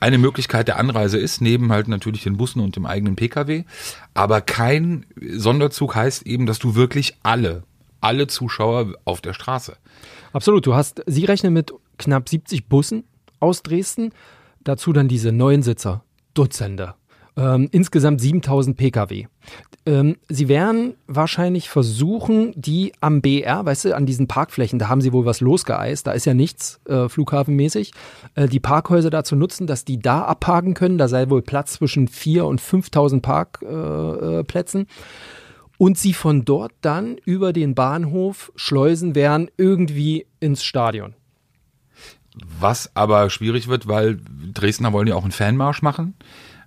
eine 0.00 0.18
Möglichkeit 0.18 0.68
der 0.68 0.78
Anreise 0.78 1.18
ist, 1.18 1.40
neben 1.40 1.72
halt 1.72 1.88
natürlich 1.88 2.24
den 2.24 2.36
Bussen 2.36 2.60
und 2.60 2.76
dem 2.76 2.84
eigenen 2.84 3.16
Pkw. 3.16 3.64
Aber 4.12 4.40
kein 4.40 5.06
Sonderzug 5.20 5.94
heißt 5.94 6.26
eben, 6.26 6.46
dass 6.46 6.58
du 6.58 6.74
wirklich 6.74 7.16
alle, 7.22 7.62
alle 8.04 8.26
Zuschauer 8.26 8.94
auf 9.04 9.20
der 9.20 9.32
Straße 9.32 9.76
Absolut, 10.34 10.66
du 10.66 10.74
hast, 10.74 11.00
sie 11.06 11.24
rechnen 11.26 11.52
mit 11.52 11.72
knapp 11.96 12.28
70 12.28 12.68
Bussen 12.68 13.04
aus 13.38 13.62
Dresden, 13.62 14.10
dazu 14.64 14.92
dann 14.92 15.06
diese 15.06 15.30
neuen 15.30 15.62
Sitzer, 15.62 16.02
Dutzende. 16.34 16.94
Ähm, 17.36 17.68
insgesamt 17.70 18.20
7000 18.20 18.76
Pkw. 18.76 19.26
Ähm, 19.86 20.16
sie 20.28 20.48
werden 20.48 20.94
wahrscheinlich 21.06 21.68
versuchen, 21.68 22.52
die 22.56 22.92
am 23.00 23.22
BR, 23.22 23.64
weißt 23.64 23.84
du, 23.84 23.96
an 23.96 24.06
diesen 24.06 24.26
Parkflächen, 24.26 24.80
da 24.80 24.88
haben 24.88 25.00
sie 25.00 25.12
wohl 25.12 25.24
was 25.24 25.40
losgeeist, 25.40 26.06
da 26.06 26.12
ist 26.12 26.24
ja 26.24 26.34
nichts 26.34 26.80
äh, 26.88 27.08
flughafenmäßig, 27.08 27.92
äh, 28.34 28.48
die 28.48 28.60
Parkhäuser 28.60 29.10
dazu 29.10 29.36
nutzen, 29.36 29.68
dass 29.68 29.84
die 29.84 30.00
da 30.00 30.22
abparken 30.22 30.74
können. 30.74 30.98
Da 30.98 31.06
sei 31.06 31.30
wohl 31.30 31.42
Platz 31.42 31.74
zwischen 31.74 32.08
4.000 32.08 32.42
und 32.42 32.60
5000 32.60 33.22
Parkplätzen. 33.22 34.40
Äh, 34.40 34.44
Plätzen 34.44 34.86
und 35.78 35.98
sie 35.98 36.14
von 36.14 36.44
dort 36.44 36.72
dann 36.80 37.16
über 37.24 37.52
den 37.52 37.74
Bahnhof 37.74 38.52
schleusen 38.56 39.14
werden 39.14 39.50
irgendwie 39.56 40.26
ins 40.40 40.64
Stadion. 40.64 41.14
Was 42.58 42.94
aber 42.96 43.30
schwierig 43.30 43.68
wird, 43.68 43.86
weil 43.86 44.20
Dresdner 44.52 44.92
wollen 44.92 45.06
ja 45.06 45.14
auch 45.14 45.22
einen 45.22 45.32
Fanmarsch 45.32 45.82
machen. 45.82 46.14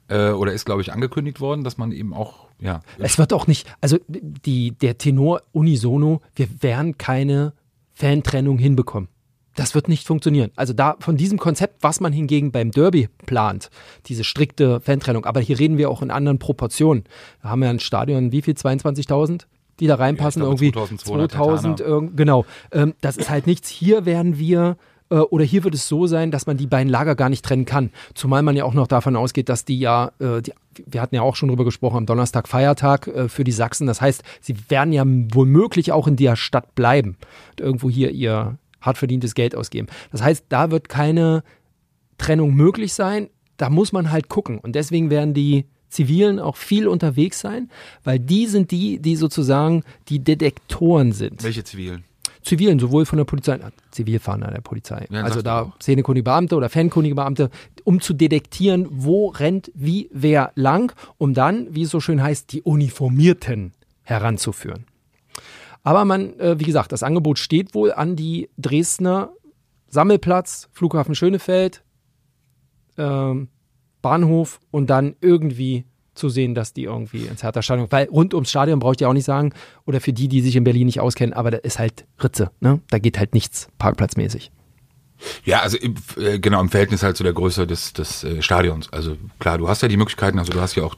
Äh, 0.07 0.29
oder 0.29 0.53
ist, 0.53 0.65
glaube 0.65 0.81
ich, 0.81 0.93
angekündigt 0.93 1.41
worden, 1.41 1.63
dass 1.65 1.77
man 1.77 1.91
eben 1.91 2.13
auch, 2.13 2.47
ja. 2.59 2.81
Es 2.97 3.17
wird 3.17 3.33
auch 3.33 3.47
nicht, 3.47 3.67
also 3.81 3.97
die, 4.07 4.71
der 4.71 4.97
Tenor 4.97 5.41
unisono, 5.51 6.21
wir 6.35 6.47
werden 6.61 6.97
keine 6.97 7.53
Fantrennung 7.93 8.57
hinbekommen. 8.57 9.09
Das 9.57 9.73
wird 9.75 9.87
nicht 9.89 10.05
funktionieren. 10.07 10.51
Also 10.55 10.71
da 10.73 10.95
von 10.99 11.17
diesem 11.17 11.39
Konzept, 11.39 11.81
was 11.83 11.99
man 11.99 12.13
hingegen 12.13 12.51
beim 12.51 12.71
Derby 12.71 13.09
plant, 13.25 13.69
diese 14.05 14.23
strikte 14.23 14.79
Fantrennung, 14.81 15.25
aber 15.25 15.39
hier 15.41 15.57
reden 15.59 15.77
wir 15.77 15.89
auch 15.89 16.01
in 16.01 16.11
anderen 16.11 16.37
Proportionen. 16.39 17.03
Da 17.41 17.49
haben 17.49 17.61
wir 17.61 17.69
ein 17.69 17.79
Stadion, 17.79 18.31
wie 18.31 18.41
viel, 18.43 18.53
22.000? 18.53 19.41
Die 19.79 19.87
da 19.87 19.95
reinpassen, 19.95 20.41
Ja, 20.41 20.47
irgendwie 20.47 20.71
glaube, 20.71 20.89
2200 20.95 21.31
2000, 21.31 21.79
Hertaner. 21.79 21.95
irg- 21.97 22.15
genau. 22.15 22.45
Ähm, 22.71 22.93
das 23.01 23.17
ist 23.17 23.29
halt 23.29 23.45
nichts. 23.47 23.67
Hier 23.69 24.05
werden 24.05 24.37
wir 24.39 24.77
äh, 25.09 25.15
oder 25.17 25.43
hier 25.45 25.63
wird 25.63 25.73
es 25.75 25.87
so 25.87 26.05
sein, 26.07 26.31
dass 26.31 26.45
man 26.47 26.57
die 26.57 26.67
beiden 26.67 26.89
Lager 26.89 27.15
gar 27.15 27.29
nicht 27.29 27.43
trennen 27.45 27.65
kann. 27.65 27.91
Zumal 28.13 28.43
man 28.43 28.55
ja 28.55 28.63
auch 28.63 28.73
noch 28.73 28.87
davon 28.87 29.15
ausgeht, 29.15 29.49
dass 29.49 29.65
die 29.65 29.79
ja, 29.79 30.11
äh, 30.19 30.41
die, 30.41 30.53
wir 30.85 31.01
hatten 31.01 31.15
ja 31.15 31.21
auch 31.21 31.35
schon 31.35 31.49
drüber 31.49 31.63
gesprochen, 31.65 31.97
am 31.97 32.05
Donnerstag 32.05 32.47
Feiertag 32.47 33.07
äh, 33.07 33.29
für 33.29 33.43
die 33.43 33.51
Sachsen. 33.51 33.87
Das 33.87 34.01
heißt, 34.01 34.23
sie 34.41 34.55
werden 34.69 34.93
ja 34.93 35.03
womöglich 35.05 35.91
auch 35.91 36.07
in 36.07 36.15
der 36.15 36.35
Stadt 36.35 36.75
bleiben 36.75 37.17
und 37.51 37.61
irgendwo 37.61 37.89
hier 37.89 38.11
ihr 38.11 38.57
hart 38.87 38.97
verdientes 38.97 39.35
Geld 39.35 39.55
ausgeben. 39.55 39.87
Das 40.11 40.23
heißt, 40.23 40.45
da 40.49 40.71
wird 40.71 40.89
keine 40.89 41.43
Trennung 42.17 42.55
möglich 42.55 42.93
sein. 42.93 43.29
Da 43.57 43.69
muss 43.69 43.91
man 43.91 44.11
halt 44.11 44.29
gucken. 44.29 44.57
Und 44.59 44.73
deswegen 44.73 45.09
werden 45.09 45.33
die 45.33 45.65
Zivilen 45.89 46.39
auch 46.39 46.57
viel 46.57 46.87
unterwegs 46.87 47.39
sein, 47.39 47.69
weil 48.03 48.19
die 48.19 48.47
sind 48.47 48.71
die, 48.71 48.99
die 48.99 49.15
sozusagen 49.15 49.83
die 50.09 50.19
Detektoren 50.19 51.11
sind. 51.11 51.43
Welche 51.43 51.63
Zivilen? 51.63 52.03
Zivilen, 52.43 52.79
sowohl 52.79 53.05
von 53.05 53.17
der 53.17 53.25
Polizei, 53.25 53.55
äh, 53.55 53.71
Zivilfahnder 53.91 54.51
der 54.51 54.61
Polizei, 54.61 55.05
Ja, 55.09 55.23
also 55.23 55.41
da 55.41 55.73
szenekundige 55.81 56.23
Beamte 56.23 56.55
oder 56.55 56.69
fankundige 56.69 57.15
Beamte, 57.15 57.49
um 57.83 57.99
zu 57.99 58.13
detektieren, 58.13 58.87
wo 58.89 59.27
rennt 59.27 59.71
wie 59.75 60.09
wer 60.13 60.51
lang, 60.55 60.93
um 61.17 61.33
dann, 61.33 61.67
wie 61.71 61.83
es 61.83 61.89
so 61.89 61.99
schön 61.99 62.21
heißt, 62.21 62.51
die 62.53 62.61
Uniformierten 62.61 63.73
heranzuführen. 64.03 64.85
Aber 65.87 66.03
man, 66.03 66.37
äh, 66.37 66.59
wie 66.59 66.65
gesagt, 66.65 66.91
das 66.91 67.01
Angebot 67.01 67.39
steht 67.39 67.73
wohl 67.73 67.93
an 67.93 68.17
die 68.17 68.49
Dresdner 68.57 69.29
Sammelplatz, 69.87 70.67
Flughafen 70.73 71.15
Schönefeld, 71.15 71.81
ähm, 72.97 73.47
Bahnhof 74.01 74.59
und 74.69 74.89
dann 74.89 75.15
irgendwie 75.21 75.85
zu 76.13 76.27
sehen, 76.27 76.55
dass 76.55 76.73
die 76.73 76.83
irgendwie 76.83 77.23
ins 77.27 77.41
Hertha-Stadion, 77.41 77.89
weil 77.89 78.07
rund 78.09 78.33
ums 78.33 78.49
Stadion 78.49 78.79
brauche 78.79 78.95
ich 78.95 78.99
ja 78.99 79.07
auch 79.07 79.13
nicht 79.13 79.23
sagen, 79.23 79.53
oder 79.85 80.01
für 80.01 80.11
die, 80.11 80.27
die 80.27 80.41
sich 80.41 80.57
in 80.57 80.65
Berlin 80.65 80.87
nicht 80.87 80.99
auskennen, 80.99 81.31
aber 81.31 81.51
da 81.51 81.57
ist 81.59 81.79
halt 81.79 82.05
Ritze, 82.21 82.51
ne? 82.59 82.81
Da 82.89 82.99
geht 82.99 83.17
halt 83.17 83.33
nichts 83.33 83.69
parkplatzmäßig. 83.77 84.51
Ja, 85.45 85.61
also 85.61 85.77
im, 85.77 85.95
äh, 86.17 86.37
genau 86.37 86.59
im 86.59 86.67
Verhältnis 86.67 87.01
halt 87.01 87.15
zu 87.15 87.23
der 87.23 87.31
Größe 87.31 87.65
des, 87.65 87.93
des 87.93 88.25
äh, 88.25 88.41
Stadions. 88.41 88.91
Also 88.91 89.15
klar, 89.39 89.57
du 89.57 89.69
hast 89.69 89.83
ja 89.83 89.87
die 89.87 89.95
Möglichkeiten, 89.95 90.37
also 90.37 90.51
du 90.51 90.59
hast 90.59 90.75
ja 90.75 90.83
auch 90.83 90.97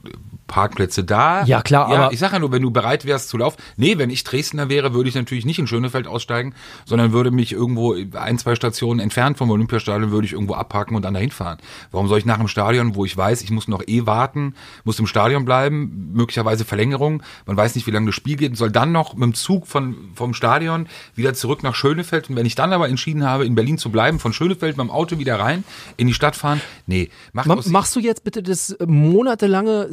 Parkplätze 0.49 1.05
da. 1.05 1.45
Ja, 1.45 1.61
klar, 1.61 1.89
Ja, 1.93 1.95
aber- 2.05 2.13
ich 2.13 2.19
sage 2.19 2.33
ja 2.33 2.39
nur, 2.39 2.51
wenn 2.51 2.61
du 2.61 2.71
bereit 2.71 3.05
wärst 3.05 3.29
zu 3.29 3.37
laufen. 3.37 3.55
Nee, 3.77 3.97
wenn 3.97 4.09
ich 4.09 4.25
Dresdner 4.25 4.67
wäre, 4.67 4.93
würde 4.93 5.07
ich 5.07 5.15
natürlich 5.15 5.45
nicht 5.45 5.59
in 5.59 5.67
Schönefeld 5.67 6.07
aussteigen, 6.07 6.53
sondern 6.85 7.13
würde 7.13 7.31
mich 7.31 7.53
irgendwo 7.53 7.95
ein, 8.13 8.37
zwei 8.37 8.55
Stationen 8.55 8.99
entfernt 8.99 9.37
vom 9.37 9.49
Olympiastadion, 9.51 10.11
würde 10.11 10.25
ich 10.25 10.33
irgendwo 10.33 10.55
abparken 10.55 10.95
und 10.95 11.03
dann 11.05 11.13
dahin 11.13 11.31
fahren. 11.31 11.59
Warum 11.91 12.07
soll 12.09 12.17
ich 12.17 12.25
nach 12.25 12.37
dem 12.39 12.47
Stadion, 12.49 12.95
wo 12.95 13.05
ich 13.05 13.15
weiß, 13.15 13.41
ich 13.43 13.51
muss 13.51 13.67
noch 13.69 13.83
eh 13.87 14.05
warten, 14.05 14.55
muss 14.83 14.99
im 14.99 15.07
Stadion 15.07 15.45
bleiben, 15.45 16.11
möglicherweise 16.13 16.65
Verlängerung, 16.65 17.23
man 17.45 17.55
weiß 17.55 17.75
nicht, 17.75 17.87
wie 17.87 17.91
lange 17.91 18.07
das 18.07 18.15
Spiel 18.15 18.35
geht, 18.35 18.49
und 18.49 18.55
soll 18.55 18.71
dann 18.71 18.91
noch 18.91 19.13
mit 19.13 19.23
dem 19.23 19.33
Zug 19.35 19.67
von, 19.67 19.95
vom 20.15 20.33
Stadion 20.33 20.87
wieder 21.15 21.33
zurück 21.35 21.61
nach 21.63 21.75
Schönefeld. 21.75 22.29
Und 22.29 22.35
wenn 22.35 22.45
ich 22.47 22.55
dann 22.55 22.73
aber 22.73 22.89
entschieden 22.89 23.23
habe, 23.23 23.45
in 23.45 23.53
Berlin 23.55 23.77
zu 23.77 23.91
bleiben, 23.91 24.19
von 24.19 24.33
Schönefeld 24.33 24.77
mit 24.77 24.85
dem 24.87 24.91
Auto 24.91 25.19
wieder 25.19 25.39
rein, 25.39 25.63
in 25.97 26.07
die 26.07 26.13
Stadt 26.13 26.35
fahren, 26.35 26.59
nee, 26.87 27.09
macht 27.33 27.47
Ma 27.47 27.59
machst 27.67 27.95
du 27.95 27.99
jetzt 27.99 28.23
bitte 28.23 28.41
das 28.41 28.75
monatelange 28.85 29.87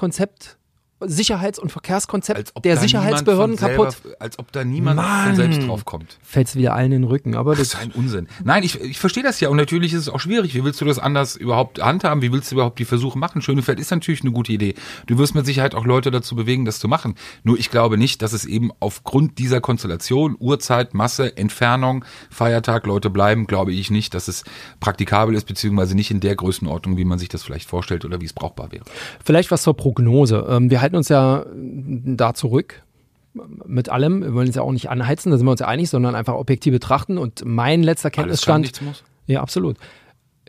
Sicherheitskonzept, 0.00 0.56
Sicherheits- 1.00 1.58
und 1.58 1.70
Verkehrskonzept 1.72 2.52
der 2.64 2.76
Sicherheitsbehörden 2.76 3.56
von 3.58 3.68
kaputt? 3.68 3.92
Selber, 3.92 4.16
als 4.20 4.38
ob 4.38 4.52
da 4.52 4.64
niemand 4.64 4.96
Mann. 4.96 5.28
von 5.28 5.36
selbst 5.36 5.62
drauf 5.66 5.84
kommt. 5.84 6.18
Fällt's 6.22 6.56
wieder 6.56 6.74
allen 6.74 6.92
in 6.92 7.02
den 7.02 7.04
Rücken, 7.04 7.34
aber 7.34 7.52
Das 7.54 7.70
das, 7.70 7.74
ist 7.74 7.80
ein 7.80 7.92
Unsinn. 7.92 8.28
Nein, 8.44 8.62
ich, 8.62 8.80
ich 8.80 8.98
verstehe 8.98 9.22
das 9.22 9.40
ja 9.40 9.48
und 9.48 9.56
natürlich 9.56 9.92
ist 9.92 10.00
es 10.00 10.08
auch 10.08 10.20
schwierig. 10.20 10.54
Wie 10.54 10.64
willst 10.64 10.80
du 10.80 10.84
das 10.84 10.98
anders 10.98 11.36
überhaupt 11.36 11.82
handhaben? 11.82 12.22
Wie 12.22 12.32
willst 12.32 12.50
du 12.50 12.56
überhaupt 12.56 12.78
die 12.78 12.84
Versuche 12.84 13.18
machen? 13.18 13.42
Schönefeld 13.42 13.80
ist 13.80 13.90
natürlich 13.90 14.22
eine 14.22 14.32
gute 14.32 14.52
Idee. 14.52 14.74
Du 15.06 15.18
wirst 15.18 15.34
mit 15.34 15.46
Sicherheit 15.46 15.74
auch 15.74 15.84
Leute 15.86 16.10
dazu 16.10 16.36
bewegen, 16.36 16.64
das 16.64 16.78
zu 16.78 16.88
machen. 16.88 17.14
Nur 17.44 17.58
ich 17.58 17.70
glaube 17.70 17.96
nicht, 17.96 18.22
dass 18.22 18.32
es 18.32 18.44
eben 18.44 18.70
aufgrund 18.80 19.38
dieser 19.38 19.60
Konstellation, 19.60 20.36
Uhrzeit, 20.38 20.94
Masse, 20.94 21.36
Entfernung, 21.36 22.04
Feiertag, 22.30 22.86
Leute 22.86 23.10
bleiben, 23.10 23.46
glaube 23.46 23.72
ich 23.72 23.90
nicht, 23.90 24.14
dass 24.14 24.28
es 24.28 24.44
praktikabel 24.80 25.34
ist, 25.34 25.46
beziehungsweise 25.46 25.94
nicht 25.94 26.10
in 26.10 26.20
der 26.20 26.36
Größenordnung, 26.36 26.96
wie 26.96 27.04
man 27.04 27.18
sich 27.18 27.28
das 27.28 27.42
vielleicht 27.42 27.68
vorstellt 27.68 28.04
oder 28.04 28.20
wie 28.20 28.26
es 28.26 28.32
brauchbar 28.32 28.72
wäre. 28.72 28.84
Vielleicht 29.24 29.50
was 29.50 29.62
zur 29.62 29.74
Prognose. 29.76 30.46
Ähm, 30.48 30.70
wir 30.70 30.80
halten 30.80 30.89
uns 30.94 31.08
ja 31.08 31.44
da 31.54 32.34
zurück 32.34 32.82
mit 33.32 33.88
allem. 33.88 34.22
Wir 34.22 34.34
wollen 34.34 34.48
uns 34.48 34.56
ja 34.56 34.62
auch 34.62 34.72
nicht 34.72 34.90
anheizen, 34.90 35.30
da 35.30 35.38
sind 35.38 35.46
wir 35.46 35.52
uns 35.52 35.60
ja 35.60 35.68
einig, 35.68 35.88
sondern 35.88 36.14
einfach 36.14 36.34
objektiv 36.34 36.72
betrachten. 36.72 37.18
Und 37.18 37.42
mein 37.44 37.82
letzter 37.82 38.10
kann, 38.10 38.24
Kenntnisstand. 38.24 38.82
muss. 38.82 39.04
Ja, 39.26 39.40
absolut. 39.42 39.76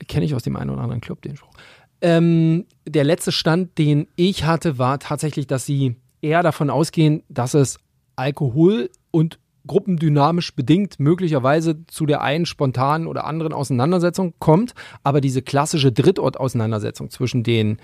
Kenne 0.07 0.25
ich 0.25 0.33
aus 0.33 0.43
dem 0.43 0.55
einen 0.55 0.71
oder 0.71 0.81
anderen 0.81 1.01
Club 1.01 1.21
den 1.21 1.35
Spruch. 1.35 1.53
Ähm, 2.01 2.65
der 2.87 3.03
letzte 3.03 3.31
Stand, 3.31 3.77
den 3.77 4.07
ich 4.15 4.45
hatte, 4.45 4.79
war 4.79 4.97
tatsächlich, 4.99 5.45
dass 5.45 5.65
sie 5.65 5.95
eher 6.21 6.41
davon 6.41 6.69
ausgehen, 6.69 7.23
dass 7.29 7.53
es 7.53 7.79
Alkohol 8.15 8.89
und 9.11 9.39
gruppendynamisch 9.67 10.55
bedingt 10.55 10.99
möglicherweise 10.99 11.85
zu 11.85 12.07
der 12.07 12.21
einen 12.21 12.47
spontanen 12.47 13.05
oder 13.05 13.25
anderen 13.25 13.53
Auseinandersetzung 13.53 14.33
kommt, 14.39 14.73
aber 15.03 15.21
diese 15.21 15.43
klassische 15.43 15.91
Drittort-Auseinandersetzung 15.91 17.11
zwischen 17.11 17.43
den 17.43 17.77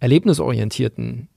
erlebnisorientierten 0.00 1.28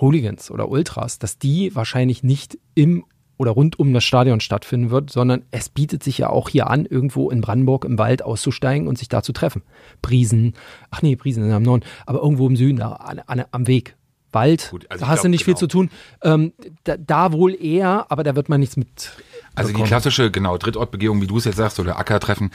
Hooligans 0.00 0.50
oder 0.50 0.68
Ultras, 0.68 1.18
dass 1.18 1.38
die 1.38 1.74
wahrscheinlich 1.74 2.22
nicht 2.22 2.58
im 2.74 3.04
oder 3.38 3.50
rund 3.50 3.78
um 3.78 3.92
das 3.92 4.04
Stadion 4.04 4.40
stattfinden 4.40 4.90
wird, 4.90 5.10
sondern 5.10 5.44
es 5.50 5.68
bietet 5.68 6.02
sich 6.02 6.18
ja 6.18 6.30
auch 6.30 6.48
hier 6.48 6.68
an, 6.68 6.86
irgendwo 6.86 7.30
in 7.30 7.40
Brandenburg 7.42 7.84
im 7.84 7.98
Wald 7.98 8.22
auszusteigen 8.22 8.88
und 8.88 8.96
sich 8.96 9.08
da 9.08 9.22
zu 9.22 9.32
treffen. 9.32 9.62
Briesen, 10.00 10.54
ach 10.90 11.02
nee, 11.02 11.16
Briesen 11.16 11.42
sind 11.42 11.52
am 11.52 11.62
Norden, 11.62 11.84
aber 12.06 12.22
irgendwo 12.22 12.46
im 12.46 12.56
Süden, 12.56 12.78
da 12.78 12.92
an, 12.92 13.20
an, 13.26 13.44
am 13.50 13.66
Weg. 13.66 13.96
Wald, 14.32 14.68
Gut, 14.70 14.86
also 14.90 15.04
da 15.04 15.08
hast 15.08 15.20
du 15.20 15.22
glaub, 15.22 15.30
nicht 15.30 15.44
viel 15.44 15.54
genau. 15.54 15.60
zu 15.60 15.66
tun. 15.68 15.90
Ähm, 16.22 16.52
da, 16.84 16.96
da 16.96 17.32
wohl 17.32 17.54
eher, 17.54 18.06
aber 18.10 18.22
da 18.22 18.36
wird 18.36 18.48
man 18.48 18.60
nichts 18.60 18.76
mit. 18.76 19.12
Also 19.56 19.72
die 19.72 19.82
klassische, 19.82 20.30
genau, 20.30 20.58
Drittortbegehung, 20.58 21.20
wie 21.20 21.26
du 21.26 21.38
es 21.38 21.44
jetzt 21.44 21.56
sagst, 21.56 21.80
oder 21.80 21.98
Ackertreffen, 21.98 22.50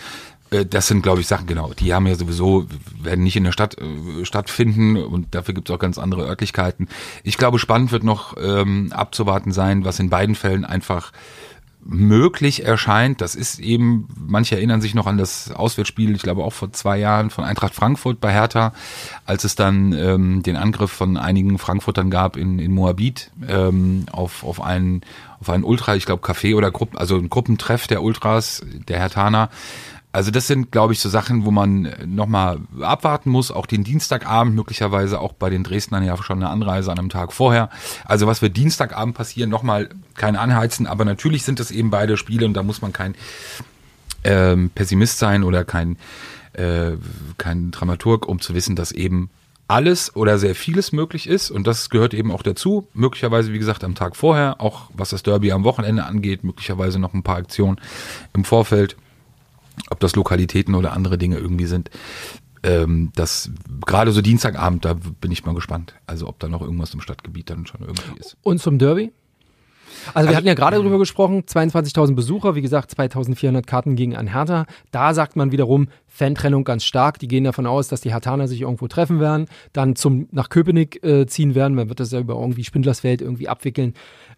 äh, 0.52 0.66
das 0.66 0.88
sind, 0.88 1.02
glaube 1.02 1.22
ich, 1.22 1.28
Sachen, 1.28 1.48
genau, 1.48 1.74
die 1.74 1.94
haben 1.94 2.08
ja 2.08 2.16
sowieso, 2.16 2.68
werden 3.02 3.24
nicht 3.24 3.36
in 3.36 3.44
der 3.44 3.52
Stadt 3.52 3.78
äh, 3.80 4.24
stattfinden 4.24 4.98
und 4.98 5.34
dafür 5.34 5.54
gibt 5.54 5.70
es 5.70 5.76
auch 5.76 5.80
ganz 5.80 5.98
andere 5.98 6.26
Örtlichkeiten. 6.26 6.88
Ich 7.24 7.38
glaube, 7.38 7.60
spannend 7.60 7.92
wird 7.92 8.04
noch 8.04 8.36
ähm, 8.42 8.94
abzuwarten 8.94 9.52
sein, 9.52 9.84
was 9.84 10.00
in 10.00 10.10
beiden 10.10 10.36
Fällen 10.36 10.64
einfach 10.64 11.12
möglich 11.84 12.66
erscheint. 12.66 13.22
Das 13.22 13.36
ist 13.36 13.60
eben, 13.60 14.08
manche 14.16 14.56
erinnern 14.56 14.82
sich 14.82 14.94
noch 14.94 15.08
an 15.08 15.18
das 15.18 15.52
Auswärtsspiel, 15.52 16.16
ich 16.16 16.22
glaube 16.22 16.44
auch 16.44 16.54
vor 16.54 16.72
zwei 16.72 16.98
Jahren 16.98 17.30
von 17.30 17.44
Eintracht 17.44 17.74
Frankfurt 17.74 18.22
bei 18.22 18.32
Hertha, 18.32 18.74
als 19.26 19.44
es 19.44 19.56
dann 19.56 19.94
ähm, 19.94 20.44
den 20.44 20.56
Angriff 20.56 20.92
von 20.92 21.18
einigen 21.18 21.58
Frankfurtern 21.58 22.10
gab 22.10 22.38
in, 22.38 22.60
in 22.60 22.74
Moabit 22.74 23.32
ähm, 23.48 24.06
auf, 24.12 24.44
auf 24.44 24.62
einen 24.62 25.02
auf 25.40 25.50
einen 25.50 25.64
Ultra, 25.64 25.96
ich 25.96 26.06
glaube 26.06 26.24
Café 26.24 26.56
oder 26.56 26.70
Gruppen, 26.70 27.00
also 27.00 27.18
ein 27.18 27.30
Gruppentreff 27.30 27.88
der 27.88 28.04
Ultras, 28.04 28.64
der 28.88 29.00
Hertaner. 29.00 29.50
Also 30.12 30.30
das 30.30 30.48
sind, 30.48 30.72
glaube 30.72 30.94
ich, 30.94 31.00
so 31.00 31.10
Sachen, 31.10 31.46
wo 31.46 31.52
man 31.52 31.94
nochmal 32.06 32.60
abwarten 32.82 33.30
muss, 33.30 33.50
auch 33.50 33.66
den 33.66 33.84
Dienstagabend, 33.84 34.56
möglicherweise 34.56 35.20
auch 35.20 35.34
bei 35.34 35.50
den 35.50 35.64
Dresdnern 35.64 36.04
ja 36.04 36.18
schon 36.22 36.38
eine 36.38 36.50
Anreise 36.50 36.92
an 36.92 37.00
einem 37.00 37.10
Tag 37.10 37.32
vorher. 37.32 37.70
Also 38.06 38.28
was 38.28 38.42
wird 38.42 38.58
Dienstagabend 38.58 39.16
passieren, 39.16 39.50
nochmal 39.50 39.90
kein 40.16 40.36
Anheizen, 40.36 40.86
aber 40.86 41.06
natürlich 41.06 41.44
sind 41.44 41.60
es 41.60 41.72
eben 41.72 41.90
beide 41.92 42.18
Spiele 42.18 42.46
und 42.46 42.54
da 42.54 42.64
muss 42.64 42.82
man 42.82 42.92
kein 42.92 43.16
ähm, 44.24 44.70
Pessimist 44.76 45.18
sein 45.18 45.44
oder 45.44 45.64
kein, 45.64 45.98
äh, 46.54 46.92
kein 47.38 47.72
Dramaturg, 47.72 48.28
um 48.28 48.42
zu 48.42 48.54
wissen, 48.54 48.76
dass 48.76 48.92
eben 48.92 49.30
alles 49.72 50.14
oder 50.18 50.38
sehr 50.38 50.54
vieles 50.54 50.92
möglich 50.92 51.28
ist. 51.28 51.50
Und 51.50 51.66
das 51.66 51.90
gehört 51.90 52.14
eben 52.14 52.32
auch 52.32 52.44
dazu. 52.44 52.88
Möglicherweise, 52.94 53.54
wie 53.54 53.60
gesagt, 53.60 53.86
am 53.86 53.96
Tag 53.96 54.18
vorher, 54.18 54.60
auch 54.60 54.90
was 54.94 55.12
das 55.12 55.24
Derby 55.24 55.54
am 55.54 55.64
Wochenende 55.64 56.04
angeht, 56.04 56.44
möglicherweise 56.44 57.00
noch 57.00 57.14
ein 57.14 57.24
paar 57.24 57.38
Aktionen 57.38 57.80
im 58.34 58.44
Vorfeld, 58.44 58.98
ob 59.90 60.00
das 60.00 60.16
Lokalitäten 60.16 60.76
oder 60.76 60.94
andere 60.94 61.18
Dinge 61.18 61.38
irgendwie 61.38 61.66
sind. 61.66 61.90
Ähm, 62.64 63.12
das 63.16 63.50
gerade 63.86 64.12
so 64.12 64.22
Dienstagabend, 64.22 64.86
da 64.86 64.94
bin 64.94 65.32
ich 65.32 65.46
mal 65.46 65.56
gespannt. 65.56 65.96
Also 66.06 66.28
ob 66.28 66.40
da 66.40 66.48
noch 66.48 66.62
irgendwas 66.62 66.94
im 66.94 67.02
Stadtgebiet 67.02 67.50
dann 67.50 67.66
schon 67.66 67.82
irgendwie 67.82 68.20
ist. 68.20 68.38
Und 68.44 68.60
zum 68.62 68.78
Derby? 68.78 69.12
Also 70.14 70.26
wir 70.26 70.30
Also- 70.30 70.38
hatten 70.38 70.48
ja 70.48 70.54
gerade 70.54 70.78
darüber 70.78 71.00
gesprochen, 71.00 71.44
22.000 71.46 72.16
Besucher, 72.16 72.56
wie 72.56 72.62
gesagt, 72.62 72.92
2.400 72.92 73.68
Karten 73.68 73.96
gegen 73.96 74.16
an 74.16 74.28
Hertha. 74.28 74.66
Da 74.92 75.14
sagt 75.14 75.36
man 75.36 75.52
wiederum, 75.52 75.90
Fantrennung 76.08 76.64
ganz 76.64 76.84
stark. 76.86 77.20
Die 77.20 77.28
gehen 77.28 77.44
davon 77.44 77.66
aus, 77.66 77.88
dass 77.88 78.02
die 78.02 78.12
Hertaner 78.14 78.48
sich 78.48 78.62
irgendwo 78.62 78.88
treffen 78.88 79.20
werden, 79.20 79.48
dann 79.74 79.96
zum, 79.96 80.28
nach 80.32 80.50
Köpenick 80.50 81.04
äh, 81.04 81.26
ziehen 81.28 81.56
werden. 81.56 81.76
Man 81.76 81.90
wird 81.90 82.00
das 82.00 82.12
ja 82.12 82.20
über 82.20 82.36
irgendwie 82.36 82.64
Spindlersfeld 82.64 83.22
irgendwie 83.22 83.50
abwickeln. 83.50 83.94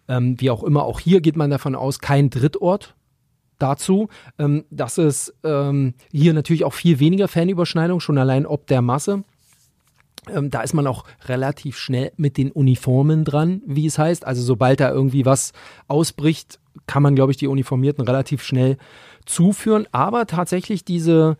Ähm, 0.08 0.36
wie 0.40 0.50
auch 0.50 0.62
immer, 0.64 0.84
auch 0.84 0.98
hier 1.00 1.20
geht 1.20 1.36
man 1.36 1.50
davon 1.50 1.74
aus, 1.74 1.98
kein 1.98 2.30
Drittort 2.30 2.94
dazu, 3.58 4.08
ähm, 4.38 4.64
dass 4.70 4.98
es 4.98 5.34
ähm, 5.44 5.94
hier 6.10 6.34
natürlich 6.34 6.64
auch 6.64 6.74
viel 6.74 6.98
weniger 6.98 7.28
Fanüberschneidung, 7.28 8.00
schon 8.00 8.18
allein 8.18 8.46
ob 8.46 8.66
der 8.66 8.82
Masse. 8.82 9.24
Ähm, 10.28 10.50
da 10.50 10.62
ist 10.62 10.74
man 10.74 10.86
auch 10.86 11.04
relativ 11.26 11.78
schnell 11.78 12.12
mit 12.16 12.36
den 12.36 12.50
Uniformen 12.50 13.24
dran, 13.24 13.62
wie 13.66 13.86
es 13.86 13.98
heißt. 13.98 14.26
Also 14.26 14.42
sobald 14.42 14.80
da 14.80 14.90
irgendwie 14.90 15.24
was 15.24 15.52
ausbricht, 15.86 16.58
kann 16.86 17.02
man, 17.02 17.14
glaube 17.14 17.32
ich, 17.32 17.38
die 17.38 17.46
Uniformierten 17.46 18.04
relativ 18.04 18.42
schnell 18.42 18.78
zuführen. 19.26 19.86
Aber 19.92 20.26
tatsächlich 20.26 20.84
diese, 20.84 21.36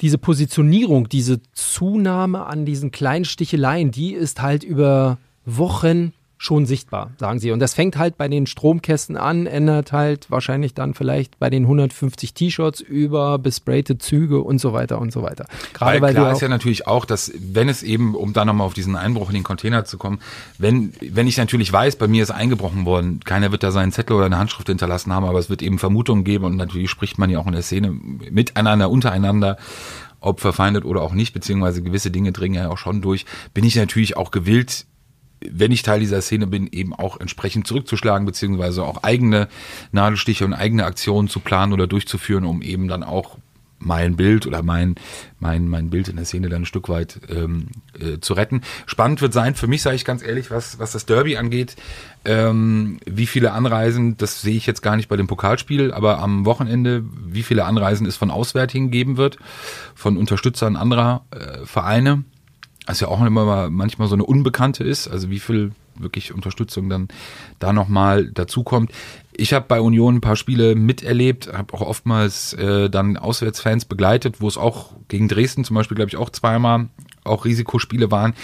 diese 0.00 0.18
Positionierung, 0.18 1.08
diese 1.08 1.40
Zunahme 1.52 2.46
an 2.46 2.64
diesen 2.64 2.90
kleinen 2.90 3.24
Sticheleien, 3.24 3.90
die 3.90 4.12
ist 4.12 4.42
halt 4.42 4.62
über 4.62 5.18
Wochen 5.44 6.12
schon 6.42 6.66
sichtbar, 6.66 7.12
sagen 7.18 7.38
sie. 7.38 7.52
Und 7.52 7.60
das 7.60 7.72
fängt 7.72 7.96
halt 7.96 8.18
bei 8.18 8.26
den 8.26 8.48
Stromkästen 8.48 9.16
an, 9.16 9.46
ändert 9.46 9.92
halt 9.92 10.28
wahrscheinlich 10.28 10.74
dann 10.74 10.92
vielleicht 10.92 11.38
bei 11.38 11.50
den 11.50 11.62
150 11.62 12.34
T-Shirts 12.34 12.80
über 12.80 13.38
besprayte 13.38 13.96
Züge 13.96 14.40
und 14.40 14.58
so 14.58 14.72
weiter 14.72 15.00
und 15.00 15.12
so 15.12 15.22
weiter. 15.22 15.46
Gerade 15.72 15.92
Weil 15.92 16.02
weil, 16.02 16.14
klar 16.14 16.32
ist 16.32 16.42
ja 16.42 16.48
natürlich 16.48 16.88
auch, 16.88 17.04
dass 17.04 17.30
wenn 17.38 17.68
es 17.68 17.84
eben, 17.84 18.16
um 18.16 18.32
da 18.32 18.44
nochmal 18.44 18.66
auf 18.66 18.74
diesen 18.74 18.96
Einbruch 18.96 19.28
in 19.28 19.34
den 19.34 19.44
Container 19.44 19.84
zu 19.84 19.98
kommen, 19.98 20.18
wenn, 20.58 20.92
wenn 21.00 21.28
ich 21.28 21.36
natürlich 21.36 21.72
weiß, 21.72 21.94
bei 21.94 22.08
mir 22.08 22.24
ist 22.24 22.32
eingebrochen 22.32 22.86
worden, 22.86 23.20
keiner 23.20 23.52
wird 23.52 23.62
da 23.62 23.70
seinen 23.70 23.92
Zettel 23.92 24.16
oder 24.16 24.26
eine 24.26 24.38
Handschrift 24.38 24.66
hinterlassen 24.66 25.12
haben, 25.12 25.24
aber 25.24 25.38
es 25.38 25.48
wird 25.48 25.62
eben 25.62 25.78
Vermutungen 25.78 26.24
geben 26.24 26.44
und 26.44 26.56
natürlich 26.56 26.90
spricht 26.90 27.18
man 27.18 27.30
ja 27.30 27.38
auch 27.38 27.46
in 27.46 27.52
der 27.52 27.62
Szene 27.62 27.92
miteinander, 27.92 28.90
untereinander, 28.90 29.58
ob 30.18 30.40
verfeindet 30.40 30.84
oder 30.84 31.02
auch 31.02 31.12
nicht, 31.12 31.34
beziehungsweise 31.34 31.82
gewisse 31.82 32.10
Dinge 32.10 32.32
dringen 32.32 32.56
ja 32.56 32.68
auch 32.68 32.78
schon 32.78 33.00
durch, 33.00 33.26
bin 33.54 33.62
ich 33.62 33.76
natürlich 33.76 34.16
auch 34.16 34.32
gewillt, 34.32 34.86
wenn 35.50 35.72
ich 35.72 35.82
Teil 35.82 36.00
dieser 36.00 36.22
Szene 36.22 36.46
bin, 36.46 36.68
eben 36.70 36.94
auch 36.94 37.20
entsprechend 37.20 37.66
zurückzuschlagen, 37.66 38.26
beziehungsweise 38.26 38.84
auch 38.84 39.02
eigene 39.02 39.48
Nadelstiche 39.92 40.44
und 40.44 40.54
eigene 40.54 40.84
Aktionen 40.84 41.28
zu 41.28 41.40
planen 41.40 41.72
oder 41.72 41.86
durchzuführen, 41.86 42.44
um 42.44 42.62
eben 42.62 42.88
dann 42.88 43.02
auch 43.02 43.38
mein 43.84 44.16
Bild 44.16 44.46
oder 44.46 44.62
mein, 44.62 44.94
mein, 45.40 45.68
mein 45.68 45.90
Bild 45.90 46.08
in 46.08 46.16
der 46.16 46.24
Szene 46.24 46.48
dann 46.48 46.62
ein 46.62 46.66
Stück 46.66 46.88
weit 46.88 47.20
ähm, 47.28 47.68
äh, 47.98 48.18
zu 48.20 48.34
retten. 48.34 48.62
Spannend 48.86 49.20
wird 49.20 49.32
sein, 49.32 49.54
für 49.54 49.66
mich 49.66 49.82
sage 49.82 49.96
ich 49.96 50.04
ganz 50.04 50.22
ehrlich, 50.22 50.50
was, 50.50 50.78
was 50.78 50.92
das 50.92 51.06
Derby 51.06 51.36
angeht, 51.36 51.76
ähm, 52.24 52.98
wie 53.04 53.26
viele 53.26 53.52
Anreisen, 53.52 54.16
das 54.16 54.40
sehe 54.40 54.56
ich 54.56 54.66
jetzt 54.66 54.82
gar 54.82 54.96
nicht 54.96 55.08
bei 55.08 55.16
dem 55.16 55.26
Pokalspiel, 55.26 55.92
aber 55.92 56.20
am 56.20 56.44
Wochenende, 56.44 57.04
wie 57.26 57.42
viele 57.42 57.64
Anreisen 57.64 58.06
es 58.06 58.16
von 58.16 58.30
Auswärtigen 58.30 58.90
geben 58.90 59.16
wird, 59.16 59.38
von 59.94 60.16
Unterstützern 60.16 60.76
anderer 60.76 61.24
äh, 61.30 61.66
Vereine 61.66 62.24
was 62.86 63.00
ja 63.00 63.08
auch 63.08 63.20
immer 63.22 63.44
mal 63.44 63.70
manchmal 63.70 64.08
so 64.08 64.14
eine 64.14 64.24
Unbekannte 64.24 64.84
ist, 64.84 65.08
also 65.08 65.30
wie 65.30 65.38
viel 65.38 65.72
wirklich 65.96 66.32
Unterstützung 66.32 66.88
dann 66.88 67.08
da 67.58 67.72
nochmal 67.72 68.26
dazukommt. 68.26 68.92
Ich 69.32 69.52
habe 69.52 69.66
bei 69.68 69.80
Union 69.80 70.16
ein 70.16 70.20
paar 70.20 70.36
Spiele 70.36 70.74
miterlebt, 70.74 71.52
habe 71.52 71.74
auch 71.74 71.80
oftmals 71.80 72.54
äh, 72.54 72.90
dann 72.90 73.16
Auswärtsfans 73.16 73.84
begleitet, 73.84 74.40
wo 74.40 74.48
es 74.48 74.56
auch 74.56 74.92
gegen 75.08 75.28
Dresden 75.28 75.64
zum 75.64 75.74
Beispiel, 75.74 75.94
glaube 75.94 76.08
ich, 76.08 76.16
auch 76.16 76.30
zweimal 76.30 76.88
auch 77.24 77.44
Risikospiele 77.44 78.10
waren. 78.10 78.34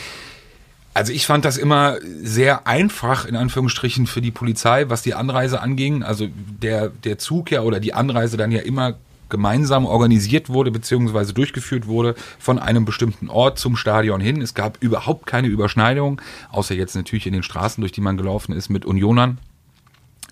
Also 0.94 1.12
ich 1.12 1.26
fand 1.26 1.44
das 1.44 1.58
immer 1.58 1.96
sehr 2.22 2.66
einfach, 2.66 3.24
in 3.24 3.36
Anführungsstrichen, 3.36 4.06
für 4.06 4.20
die 4.20 4.30
Polizei, 4.30 4.88
was 4.88 5.02
die 5.02 5.14
Anreise 5.14 5.60
anging. 5.60 6.02
Also 6.02 6.28
der, 6.34 6.88
der 6.88 7.18
Zug 7.18 7.50
ja 7.50 7.62
oder 7.62 7.78
die 7.80 7.94
Anreise 7.94 8.36
dann 8.36 8.50
ja 8.50 8.60
immer 8.60 8.96
gemeinsam 9.28 9.86
organisiert 9.86 10.48
wurde 10.48 10.70
beziehungsweise 10.70 11.32
durchgeführt 11.32 11.86
wurde 11.86 12.14
von 12.38 12.58
einem 12.58 12.84
bestimmten 12.84 13.28
Ort 13.28 13.58
zum 13.58 13.76
Stadion 13.76 14.20
hin. 14.20 14.40
Es 14.40 14.54
gab 14.54 14.82
überhaupt 14.82 15.26
keine 15.26 15.48
Überschneidung, 15.48 16.20
außer 16.50 16.74
jetzt 16.74 16.94
natürlich 16.94 17.26
in 17.26 17.32
den 17.32 17.42
Straßen, 17.42 17.80
durch 17.80 17.92
die 17.92 18.00
man 18.00 18.16
gelaufen 18.16 18.52
ist 18.52 18.68
mit 18.68 18.84
Unionern 18.84 19.38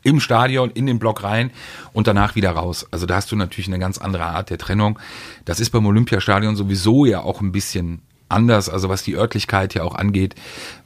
im 0.03 0.21
Stadion, 0.21 0.71
in 0.71 0.87
den 0.87 1.01
Block 1.01 1.25
rein 1.25 1.51
und 1.93 2.07
danach 2.07 2.37
wieder 2.37 2.53
raus. 2.53 2.87
Also 2.93 3.07
da 3.07 3.17
hast 3.17 3.33
du 3.33 3.37
natürlich 3.37 3.67
eine 3.67 3.81
ganz 3.81 3.99
andere 3.99 4.25
Art 4.25 4.51
der 4.51 4.59
Trennung. 4.59 5.01
Das 5.45 5.59
ist 5.59 5.71
beim 5.71 5.85
Olympiastadion 5.85 6.55
sowieso 6.55 7.07
ja 7.07 7.23
auch 7.23 7.41
ein 7.41 7.51
bisschen 7.51 8.03
anders, 8.29 8.69
also 8.69 8.89
was 8.89 9.03
die 9.03 9.17
Örtlichkeit 9.17 9.75
ja 9.75 9.83
auch 9.83 9.95
angeht, 9.95 10.35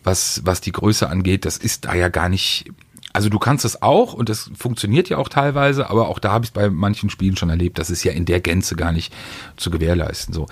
was, 0.04 0.40
was 0.44 0.60
die 0.60 0.72
Größe 0.72 1.08
angeht, 1.08 1.44
das 1.44 1.56
ist 1.56 1.84
da 1.84 1.94
ja 1.94 2.08
gar 2.08 2.28
nicht 2.28 2.70
also 3.12 3.28
du 3.28 3.38
kannst 3.38 3.64
es 3.64 3.82
auch 3.82 4.12
und 4.12 4.28
das 4.28 4.50
funktioniert 4.56 5.08
ja 5.08 5.18
auch 5.18 5.28
teilweise, 5.28 5.90
aber 5.90 6.08
auch 6.08 6.18
da 6.18 6.30
habe 6.32 6.44
ich 6.44 6.50
es 6.50 6.52
bei 6.52 6.70
manchen 6.70 7.10
Spielen 7.10 7.36
schon 7.36 7.50
erlebt, 7.50 7.78
das 7.78 7.90
ist 7.90 8.04
ja 8.04 8.12
in 8.12 8.24
der 8.24 8.40
Gänze 8.40 8.76
gar 8.76 8.92
nicht 8.92 9.12
zu 9.56 9.70
gewährleisten. 9.70 10.32
So, 10.32 10.46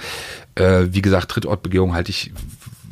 äh, 0.57 0.87
wie 0.91 1.03
gesagt, 1.03 1.31
Trittortbegehung 1.31 1.95
halte 1.95 2.11
ich 2.11 2.33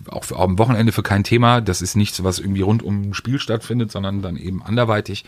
auch 0.09 0.25
für, 0.25 0.39
am 0.39 0.59
Wochenende 0.59 0.93
für 0.93 1.03
kein 1.03 1.25
Thema. 1.25 1.61
Das 1.61 1.83
ist 1.83 1.97
nichts, 1.97 2.23
was 2.23 2.39
irgendwie 2.39 2.63
rund 2.63 2.83
um 2.83 3.11
ein 3.11 3.15
Spiel 3.15 3.41
stattfindet, 3.41 3.91
sondern 3.91 4.23
dann 4.23 4.37
eben 4.37 4.63
anderweitig. 4.63 5.25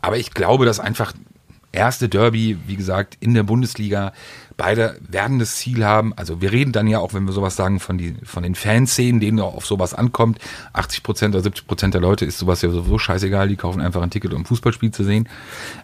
Aber 0.00 0.16
ich 0.16 0.32
glaube, 0.32 0.64
dass 0.64 0.80
einfach 0.80 1.12
erste 1.74 2.08
Derby, 2.08 2.56
wie 2.66 2.76
gesagt, 2.76 3.16
in 3.20 3.34
der 3.34 3.42
Bundesliga. 3.42 4.12
Beide 4.56 4.98
werden 5.00 5.38
das 5.38 5.56
Ziel 5.56 5.84
haben. 5.84 6.14
Also 6.14 6.40
wir 6.40 6.52
reden 6.52 6.72
dann 6.72 6.86
ja 6.86 7.00
auch, 7.00 7.12
wenn 7.12 7.24
wir 7.24 7.32
sowas 7.32 7.56
sagen, 7.56 7.80
von, 7.80 7.98
die, 7.98 8.14
von 8.24 8.42
den 8.42 8.54
Fanszenen, 8.54 9.20
denen 9.20 9.40
auch 9.40 9.54
auf 9.54 9.66
sowas 9.66 9.94
ankommt. 9.94 10.38
80 10.72 11.02
Prozent 11.02 11.34
oder 11.34 11.42
70 11.42 11.66
Prozent 11.66 11.94
der 11.94 12.00
Leute 12.00 12.24
ist 12.24 12.38
sowas 12.38 12.62
ja 12.62 12.70
sowieso 12.70 12.98
scheißegal. 12.98 13.48
Die 13.48 13.56
kaufen 13.56 13.80
einfach 13.80 14.02
ein 14.02 14.10
Ticket, 14.10 14.32
um 14.32 14.42
ein 14.42 14.46
Fußballspiel 14.46 14.92
zu 14.92 15.04
sehen. 15.04 15.28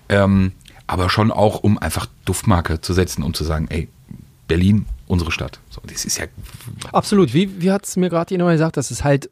Ähm, 0.09 0.53
aber 0.87 1.11
schon 1.11 1.31
auch, 1.31 1.62
um 1.62 1.79
einfach 1.79 2.07
Duftmarke 2.24 2.81
zu 2.81 2.92
setzen 2.92 3.22
und 3.22 3.37
zu 3.37 3.44
sagen, 3.44 3.68
ey, 3.70 3.88
Berlin, 4.48 4.87
unsere 5.07 5.31
Stadt. 5.31 5.61
So, 5.70 5.81
das 5.87 6.05
ist 6.05 6.18
ja 6.18 6.26
Absolut. 6.92 7.35
Wie, 7.35 7.61
wie 7.61 7.70
hat 7.70 7.87
es 7.87 7.96
mir 7.96 8.09
gerade 8.09 8.35
jemand 8.35 8.55
gesagt, 8.55 8.76
das 8.76 8.90
ist 8.90 9.05
halt 9.05 9.31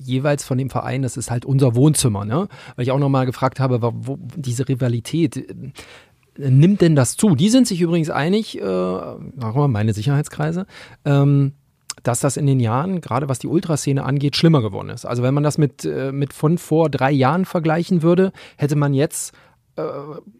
jeweils 0.00 0.44
von 0.44 0.58
dem 0.58 0.70
Verein, 0.70 1.02
das 1.02 1.16
ist 1.16 1.30
halt 1.30 1.44
unser 1.44 1.74
Wohnzimmer, 1.74 2.24
ne? 2.24 2.48
Weil 2.76 2.82
ich 2.84 2.92
auch 2.92 2.98
nochmal 2.98 3.26
gefragt 3.26 3.60
habe, 3.60 3.80
wo 3.82 4.18
diese 4.36 4.68
Rivalität, 4.68 5.36
äh, 5.36 5.72
nimmt 6.50 6.80
denn 6.80 6.96
das 6.96 7.16
zu? 7.16 7.34
Die 7.34 7.48
sind 7.48 7.66
sich 7.66 7.80
übrigens 7.80 8.10
einig, 8.10 8.60
äh, 8.60 8.62
mal, 8.64 9.68
meine 9.68 9.92
Sicherheitskreise, 9.92 10.66
ähm, 11.04 11.52
dass 12.02 12.20
das 12.20 12.36
in 12.36 12.46
den 12.46 12.60
Jahren, 12.60 13.00
gerade 13.00 13.28
was 13.28 13.40
die 13.40 13.48
Ultraszene 13.48 14.04
angeht, 14.04 14.36
schlimmer 14.36 14.62
geworden 14.62 14.88
ist. 14.88 15.04
Also 15.04 15.22
wenn 15.22 15.34
man 15.34 15.42
das 15.42 15.58
mit, 15.58 15.84
äh, 15.84 16.12
mit 16.12 16.32
von 16.32 16.58
vor 16.58 16.90
drei 16.90 17.10
Jahren 17.10 17.44
vergleichen 17.44 18.02
würde, 18.02 18.32
hätte 18.56 18.76
man 18.76 18.94
jetzt 18.94 19.34
äh, 19.76 19.82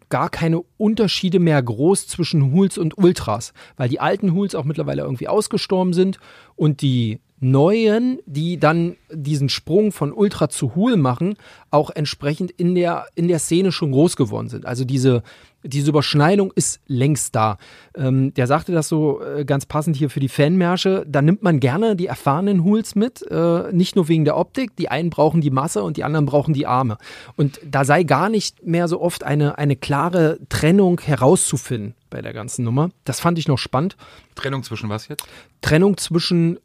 gar 0.09 0.29
keine 0.29 0.61
Unterschiede 0.77 1.39
mehr 1.39 1.61
groß 1.61 2.07
zwischen 2.07 2.51
Hools 2.51 2.77
und 2.77 2.97
Ultras, 2.97 3.53
weil 3.77 3.89
die 3.89 3.99
alten 3.99 4.33
Hools 4.33 4.55
auch 4.55 4.63
mittlerweile 4.63 5.03
irgendwie 5.03 5.27
ausgestorben 5.27 5.93
sind 5.93 6.19
und 6.55 6.81
die 6.81 7.19
Neuen, 7.39 8.19
die 8.25 8.59
dann 8.59 8.97
diesen 9.11 9.49
Sprung 9.49 9.91
von 9.91 10.11
Ultra 10.11 10.49
zu 10.49 10.75
Hool 10.75 10.97
machen, 10.97 11.35
auch 11.71 11.89
entsprechend 11.89 12.51
in 12.51 12.75
der, 12.75 13.05
in 13.15 13.27
der 13.27 13.39
Szene 13.39 13.71
schon 13.71 13.91
groß 13.91 14.15
geworden 14.15 14.49
sind. 14.49 14.65
Also 14.65 14.83
diese, 14.83 15.23
diese 15.63 15.89
Überschneidung 15.89 16.51
ist 16.53 16.81
längst 16.87 17.35
da. 17.35 17.57
Ähm, 17.95 18.33
der 18.33 18.47
sagte 18.47 18.71
das 18.71 18.87
so 18.87 19.21
äh, 19.21 19.45
ganz 19.45 19.65
passend 19.65 19.95
hier 19.95 20.09
für 20.09 20.19
die 20.19 20.29
Fanmärsche. 20.29 21.05
Da 21.07 21.21
nimmt 21.21 21.43
man 21.43 21.59
gerne 21.59 21.95
die 21.95 22.07
erfahrenen 22.07 22.63
Hools 22.63 22.95
mit, 22.95 23.21
äh, 23.29 23.71
nicht 23.71 23.95
nur 23.95 24.07
wegen 24.07 24.25
der 24.25 24.37
Optik. 24.37 24.75
Die 24.75 24.89
einen 24.89 25.09
brauchen 25.09 25.41
die 25.41 25.51
Masse 25.51 25.83
und 25.83 25.97
die 25.97 26.03
anderen 26.03 26.25
brauchen 26.25 26.53
die 26.53 26.67
Arme. 26.67 26.97
Und 27.35 27.59
da 27.65 27.85
sei 27.85 28.03
gar 28.03 28.29
nicht 28.29 28.65
mehr 28.65 28.87
so 28.87 29.01
oft 29.01 29.23
eine, 29.23 29.57
eine 29.57 29.75
klare 29.75 30.39
Trennung 30.49 30.99
herauszufinden 30.99 31.95
bei 32.09 32.21
der 32.21 32.33
ganzen 32.33 32.65
Nummer. 32.65 32.89
Das 33.05 33.19
fand 33.19 33.37
ich 33.37 33.47
noch 33.47 33.57
spannend. 33.57 33.95
Trennung 34.35 34.63
zwischen 34.63 34.89
was 34.89 35.07
jetzt? 35.07 35.27
Trennung 35.61 35.97
zwischen 35.97 36.59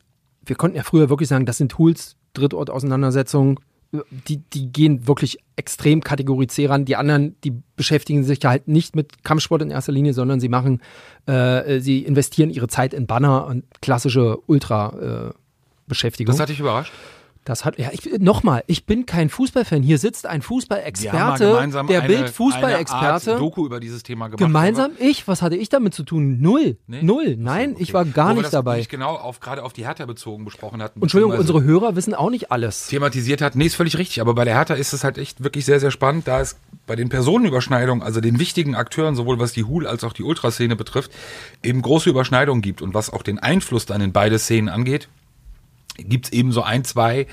wir 0.46 0.56
konnten 0.56 0.76
ja 0.76 0.82
früher 0.82 1.08
wirklich 1.10 1.28
sagen, 1.28 1.46
das 1.46 1.58
sind 1.58 1.70
Tools, 1.70 2.16
Drittort-Auseinandersetzungen, 2.34 3.58
die, 4.28 4.38
die 4.38 4.72
gehen 4.72 5.06
wirklich 5.06 5.38
extrem 5.56 6.02
Kategorie 6.02 6.46
C 6.46 6.66
ran. 6.66 6.84
Die 6.84 6.96
anderen, 6.96 7.36
die 7.42 7.52
beschäftigen 7.76 8.24
sich 8.24 8.44
halt 8.44 8.66
nicht 8.66 8.96
mit 8.96 9.22
Kampfsport 9.22 9.62
in 9.62 9.70
erster 9.70 9.92
Linie, 9.92 10.14
sondern 10.14 10.40
sie 10.40 10.48
machen, 10.48 10.80
äh, 11.26 11.80
sie 11.80 12.00
investieren 12.00 12.50
ihre 12.50 12.68
Zeit 12.68 12.92
in 12.94 13.06
Banner 13.06 13.46
und 13.46 13.64
klassische 13.80 14.38
Ultra-Beschäftigung. 14.46 16.32
das 16.32 16.40
hat 16.40 16.48
dich 16.48 16.60
überrascht? 16.60 16.92
Das 17.44 17.66
hat, 17.66 17.78
ja, 17.78 17.90
ich, 17.92 18.18
nochmal, 18.20 18.64
ich 18.66 18.86
bin 18.86 19.04
kein 19.04 19.28
Fußballfan. 19.28 19.82
Hier 19.82 19.98
sitzt 19.98 20.26
ein 20.26 20.40
Fußballexperte, 20.40 21.68
der 21.90 22.00
Bild 22.00 22.30
Fußballexperte. 22.30 23.36
Doku 23.36 23.66
über 23.66 23.80
dieses 23.80 24.02
Thema 24.02 24.28
gemacht. 24.28 24.38
Gemeinsam 24.38 24.92
ich? 24.98 25.28
Was 25.28 25.42
hatte 25.42 25.54
ich 25.54 25.68
damit 25.68 25.92
zu 25.92 26.04
tun? 26.04 26.40
Null. 26.40 26.78
Nee? 26.86 27.02
Null. 27.02 27.36
Nein, 27.38 27.72
okay. 27.72 27.82
ich 27.82 27.92
war 27.92 28.06
gar 28.06 28.28
Wo 28.28 28.30
nicht 28.30 28.38
wir 28.38 28.42
das 28.44 28.52
dabei. 28.52 28.78
Nicht 28.78 28.88
genau 28.88 29.16
auf, 29.16 29.40
gerade 29.40 29.62
auf 29.62 29.74
die 29.74 29.84
Hertha 29.86 30.06
bezogen 30.06 30.46
besprochen 30.46 30.82
hatten. 30.82 31.02
Entschuldigung, 31.02 31.36
unsere 31.36 31.62
Hörer 31.62 31.96
wissen 31.96 32.14
auch 32.14 32.30
nicht 32.30 32.50
alles. 32.50 32.86
Thematisiert 32.86 33.42
hat. 33.42 33.56
Nee, 33.56 33.66
ist 33.66 33.76
völlig 33.76 33.98
richtig. 33.98 34.22
Aber 34.22 34.34
bei 34.34 34.46
der 34.46 34.54
Hertha 34.54 34.72
ist 34.72 34.94
es 34.94 35.04
halt 35.04 35.18
echt 35.18 35.44
wirklich 35.44 35.66
sehr, 35.66 35.80
sehr 35.80 35.90
spannend, 35.90 36.26
da 36.26 36.40
es 36.40 36.56
bei 36.86 36.96
den 36.96 37.10
Personenüberschneidungen, 37.10 38.02
also 38.02 38.22
den 38.22 38.38
wichtigen 38.38 38.74
Akteuren, 38.74 39.16
sowohl 39.16 39.38
was 39.38 39.52
die 39.52 39.64
Hul 39.64 39.86
als 39.86 40.02
auch 40.02 40.14
die 40.14 40.22
Ultraszene 40.22 40.76
betrifft, 40.76 41.10
eben 41.62 41.82
große 41.82 42.08
Überschneidungen 42.08 42.62
gibt 42.62 42.80
und 42.80 42.94
was 42.94 43.10
auch 43.10 43.22
den 43.22 43.38
Einfluss 43.38 43.84
dann 43.84 44.00
in 44.00 44.12
beide 44.12 44.38
Szenen 44.38 44.70
angeht 44.70 45.08
gibt 45.98 46.26
es 46.26 46.32
eben 46.32 46.52
so 46.52 46.62
ein, 46.62 46.84
zwei, 46.84 47.26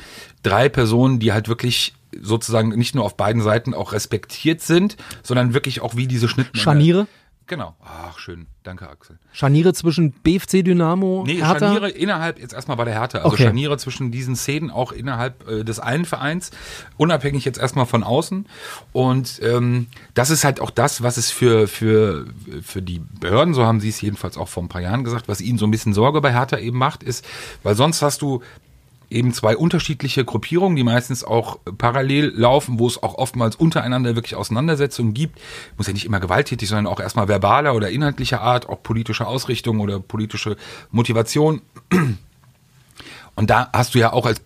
drei 0.44 0.70
Personen, 0.70 1.20
die 1.20 1.34
halt 1.34 1.48
wirklich 1.48 1.94
sozusagen 2.20 2.70
nicht 2.70 2.96
nur 2.96 3.06
auf 3.06 3.16
beiden 3.16 3.42
Seiten 3.42 3.74
auch 3.74 3.94
respektiert 3.94 4.62
sind, 4.62 4.98
sondern 5.24 5.54
wirklich 5.54 5.82
auch 5.82 5.96
wie 5.96 6.08
diese 6.08 6.28
Schnittmenge. 6.28 6.62
Scharniere? 6.62 7.08
Genau. 7.52 7.76
Ach, 7.84 8.18
schön. 8.18 8.48
Danke, 8.64 8.88
Axel. 8.88 9.20
Scharniere 9.34 9.74
zwischen 9.74 10.14
BFC 10.14 10.64
Dynamo, 10.64 11.26
Nee, 11.28 11.44
Hertha? 11.44 11.60
Scharniere 11.60 11.90
innerhalb, 11.90 12.40
jetzt 12.40 12.54
erstmal 12.54 12.78
bei 12.78 12.86
der 12.86 12.94
Hertha, 12.94 13.18
also 13.18 13.34
Okay. 13.34 13.44
Scharniere 13.44 13.78
zwischen 13.78 14.10
diesen 14.10 14.38
Szenen 14.38 14.72
auch 14.72 14.94
innerhalb 14.94 15.46
äh, 15.50 15.66
des 15.66 15.82
einen 15.82 16.06
Vereins, 16.06 16.52
unabhängig 16.96 17.44
jetzt 17.44 17.60
erstmal 17.60 17.86
von 17.86 18.04
außen. 18.04 18.46
Und 18.94 19.42
ähm, 19.44 19.88
das 20.14 20.30
ist 20.30 20.46
halt 20.46 20.62
auch 20.62 20.70
das, 20.70 21.04
was 21.04 21.18
es 21.18 21.30
für, 21.30 21.68
für, 21.68 22.26
für 22.64 22.82
die 22.82 23.00
Behörden, 23.20 23.54
so 23.54 23.66
haben 23.66 23.82
sie 23.82 23.90
es 23.90 24.00
jedenfalls 24.00 24.38
auch 24.38 24.48
vor 24.48 24.64
ein 24.64 24.70
paar 24.70 24.82
Jahren 24.82 25.04
gesagt, 25.04 25.28
was 25.28 25.42
ihnen 25.42 25.58
so 25.58 25.68
ein 25.68 25.72
bisschen 25.72 25.94
Sorge 25.94 26.22
bei 26.22 26.32
Hertha 26.32 26.58
eben 26.58 26.78
macht, 26.78 27.04
ist, 27.04 27.28
weil 27.64 27.76
sonst 27.76 28.02
hast 28.02 28.22
du 28.22 28.42
eben 29.12 29.34
zwei 29.34 29.58
unterschiedliche 29.58 30.26
Gruppierungen, 30.26 30.76
die 30.76 30.84
meistens 30.84 31.24
auch 31.24 31.60
parallel 31.78 32.34
laufen, 32.36 32.80
wo 32.80 32.88
es 32.88 33.02
auch 33.02 33.16
oftmals 33.16 33.56
untereinander 33.56 34.16
wirklich 34.16 34.36
Auseinandersetzungen 34.36 35.14
gibt. 35.14 35.40
Muss 35.78 35.88
ja 35.88 35.94
nicht 35.94 36.06
immer 36.06 36.20
gewalttätig, 36.20 36.70
sondern 36.70 36.88
auch 36.88 37.00
erstmal 37.00 37.28
verbaler 37.28 37.76
oder 37.76 37.90
inhaltlicher 37.90 38.42
Art, 38.42 38.70
auch 38.70 38.82
politische 38.82 39.28
Ausrichtung 39.28 39.80
oder 39.80 40.00
politische 40.00 40.56
Motivation. 40.92 41.62
Und 43.36 43.50
da 43.50 43.70
hast 43.74 43.96
du 43.96 44.00
ja 44.00 44.14
auch 44.14 44.26
als 44.26 44.42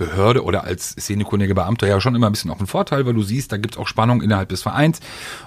Behörde 0.00 0.44
oder 0.44 0.64
als 0.64 0.90
szenekundiger 0.92 1.54
Beamter 1.54 1.86
ja 1.86 2.00
schon 2.00 2.14
immer 2.14 2.28
ein 2.28 2.32
bisschen 2.32 2.50
auch 2.50 2.58
einen 2.58 2.66
Vorteil, 2.66 3.04
weil 3.04 3.12
du 3.12 3.22
siehst, 3.22 3.52
da 3.52 3.58
gibt's 3.58 3.76
auch 3.76 3.86
Spannung 3.86 4.22
innerhalb 4.22 4.48
des 4.48 4.62
Vereins 4.62 4.98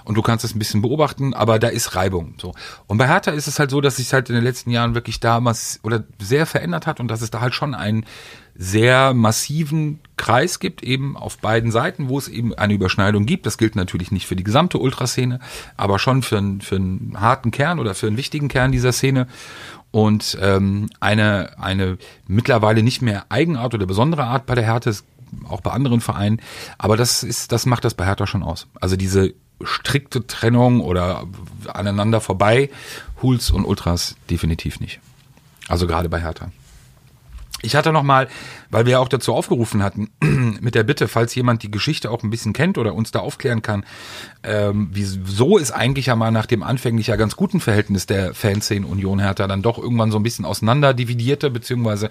und 0.04 0.14
du 0.14 0.22
kannst 0.22 0.44
es 0.44 0.54
ein 0.54 0.60
bisschen 0.60 0.80
beobachten, 0.80 1.34
aber 1.34 1.58
da 1.58 1.66
ist 1.66 1.96
Reibung. 1.96 2.34
So. 2.40 2.54
Und 2.86 2.98
bei 2.98 3.08
Hertha 3.08 3.32
ist 3.32 3.48
es 3.48 3.58
halt 3.58 3.72
so, 3.72 3.80
dass 3.80 3.96
sich 3.96 4.12
halt 4.12 4.28
in 4.28 4.36
den 4.36 4.44
letzten 4.44 4.70
Jahren 4.70 4.94
wirklich 4.94 5.18
damals 5.18 5.80
oder 5.82 6.04
sehr 6.20 6.46
verändert 6.46 6.86
hat 6.86 7.00
und 7.00 7.08
dass 7.08 7.20
es 7.20 7.30
da 7.30 7.40
halt 7.40 7.52
schon 7.52 7.74
einen 7.74 8.06
sehr 8.56 9.14
massiven 9.14 10.00
Kreis 10.16 10.60
gibt, 10.60 10.82
eben 10.82 11.16
auf 11.16 11.38
beiden 11.38 11.72
Seiten, 11.72 12.08
wo 12.08 12.18
es 12.18 12.28
eben 12.28 12.54
eine 12.54 12.74
Überschneidung 12.74 13.26
gibt. 13.26 13.46
Das 13.46 13.58
gilt 13.58 13.74
natürlich 13.74 14.12
nicht 14.12 14.26
für 14.26 14.36
die 14.36 14.44
gesamte 14.44 14.78
Ultraszene, 14.78 15.40
aber 15.76 15.98
schon 15.98 16.22
für 16.22 16.38
einen, 16.38 16.60
für 16.60 16.76
einen 16.76 17.20
harten 17.20 17.50
Kern 17.50 17.78
oder 17.78 17.94
für 17.94 18.06
einen 18.06 18.16
wichtigen 18.16 18.48
Kern 18.48 18.70
dieser 18.70 18.92
Szene 18.92 19.26
und 19.90 20.38
ähm, 20.40 20.88
eine, 21.00 21.58
eine 21.58 21.98
mittlerweile 22.26 22.82
nicht 22.82 23.02
mehr 23.02 23.26
Eigenart 23.28 23.74
oder 23.74 23.86
besondere 23.86 24.24
Art 24.24 24.46
bei 24.46 24.54
der 24.54 24.64
Hertha, 24.64 24.92
auch 25.48 25.60
bei 25.60 25.72
anderen 25.72 26.00
Vereinen, 26.00 26.40
aber 26.78 26.96
das 26.96 27.22
ist, 27.22 27.50
das 27.50 27.66
macht 27.66 27.84
das 27.84 27.94
bei 27.94 28.04
Hertha 28.04 28.26
schon 28.26 28.42
aus. 28.42 28.68
Also 28.80 28.96
diese 28.96 29.34
strikte 29.62 30.26
Trennung 30.26 30.80
oder 30.80 31.26
aneinander 31.72 32.20
vorbei, 32.20 32.70
Huls 33.22 33.50
und 33.50 33.64
Ultras 33.64 34.16
definitiv 34.30 34.80
nicht. 34.80 35.00
Also 35.68 35.86
gerade 35.86 36.08
bei 36.08 36.20
Hertha. 36.20 36.50
Ich 37.62 37.76
hatte 37.76 37.92
noch 37.92 38.02
mal, 38.02 38.28
weil 38.70 38.84
wir 38.84 38.92
ja 38.92 38.98
auch 38.98 39.08
dazu 39.08 39.32
aufgerufen 39.32 39.82
hatten, 39.82 40.10
mit 40.60 40.74
der 40.74 40.82
Bitte, 40.82 41.08
falls 41.08 41.34
jemand 41.34 41.62
die 41.62 41.70
Geschichte 41.70 42.10
auch 42.10 42.22
ein 42.22 42.30
bisschen 42.30 42.52
kennt 42.52 42.76
oder 42.76 42.94
uns 42.94 43.10
da 43.10 43.20
aufklären 43.20 43.62
kann, 43.62 43.84
ähm, 44.42 44.90
wieso 44.92 45.56
ist 45.56 45.70
eigentlich 45.70 46.06
ja 46.06 46.16
mal 46.16 46.30
nach 46.30 46.46
dem 46.46 46.62
anfänglich 46.62 47.06
ja 47.06 47.16
ganz 47.16 47.36
guten 47.36 47.60
Verhältnis 47.60 48.04
der 48.06 48.34
Fanszene 48.34 48.86
Union 48.86 49.18
Hertha 49.18 49.46
dann 49.46 49.62
doch 49.62 49.78
irgendwann 49.78 50.10
so 50.10 50.18
ein 50.18 50.22
bisschen 50.22 50.44
auseinander 50.44 50.92
dividierte, 50.92 51.50
beziehungsweise 51.50 52.10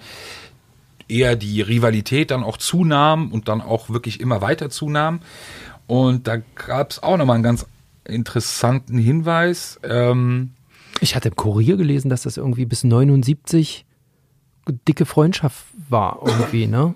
eher 1.08 1.36
die 1.36 1.60
Rivalität 1.60 2.30
dann 2.30 2.42
auch 2.42 2.56
zunahm 2.56 3.30
und 3.30 3.48
dann 3.48 3.60
auch 3.60 3.90
wirklich 3.90 4.20
immer 4.20 4.40
weiter 4.40 4.70
zunahm. 4.70 5.20
Und 5.86 6.26
da 6.26 6.38
gab 6.38 6.90
es 6.90 7.02
auch 7.02 7.16
nochmal 7.16 7.34
einen 7.34 7.44
ganz 7.44 7.66
interessanten 8.04 8.98
Hinweis. 8.98 9.78
Ähm, 9.82 10.50
Ich 11.00 11.14
hatte 11.14 11.28
im 11.28 11.36
Kurier 11.36 11.76
gelesen, 11.76 12.08
dass 12.08 12.22
das 12.22 12.38
irgendwie 12.38 12.64
bis 12.64 12.84
79 12.84 13.84
dicke 14.88 15.06
Freundschaft 15.06 15.64
war 15.88 16.20
irgendwie, 16.24 16.66
ne? 16.66 16.94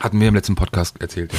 hatten 0.00 0.20
wir 0.20 0.28
im 0.28 0.34
letzten 0.34 0.54
Podcast 0.54 1.00
erzählt. 1.00 1.32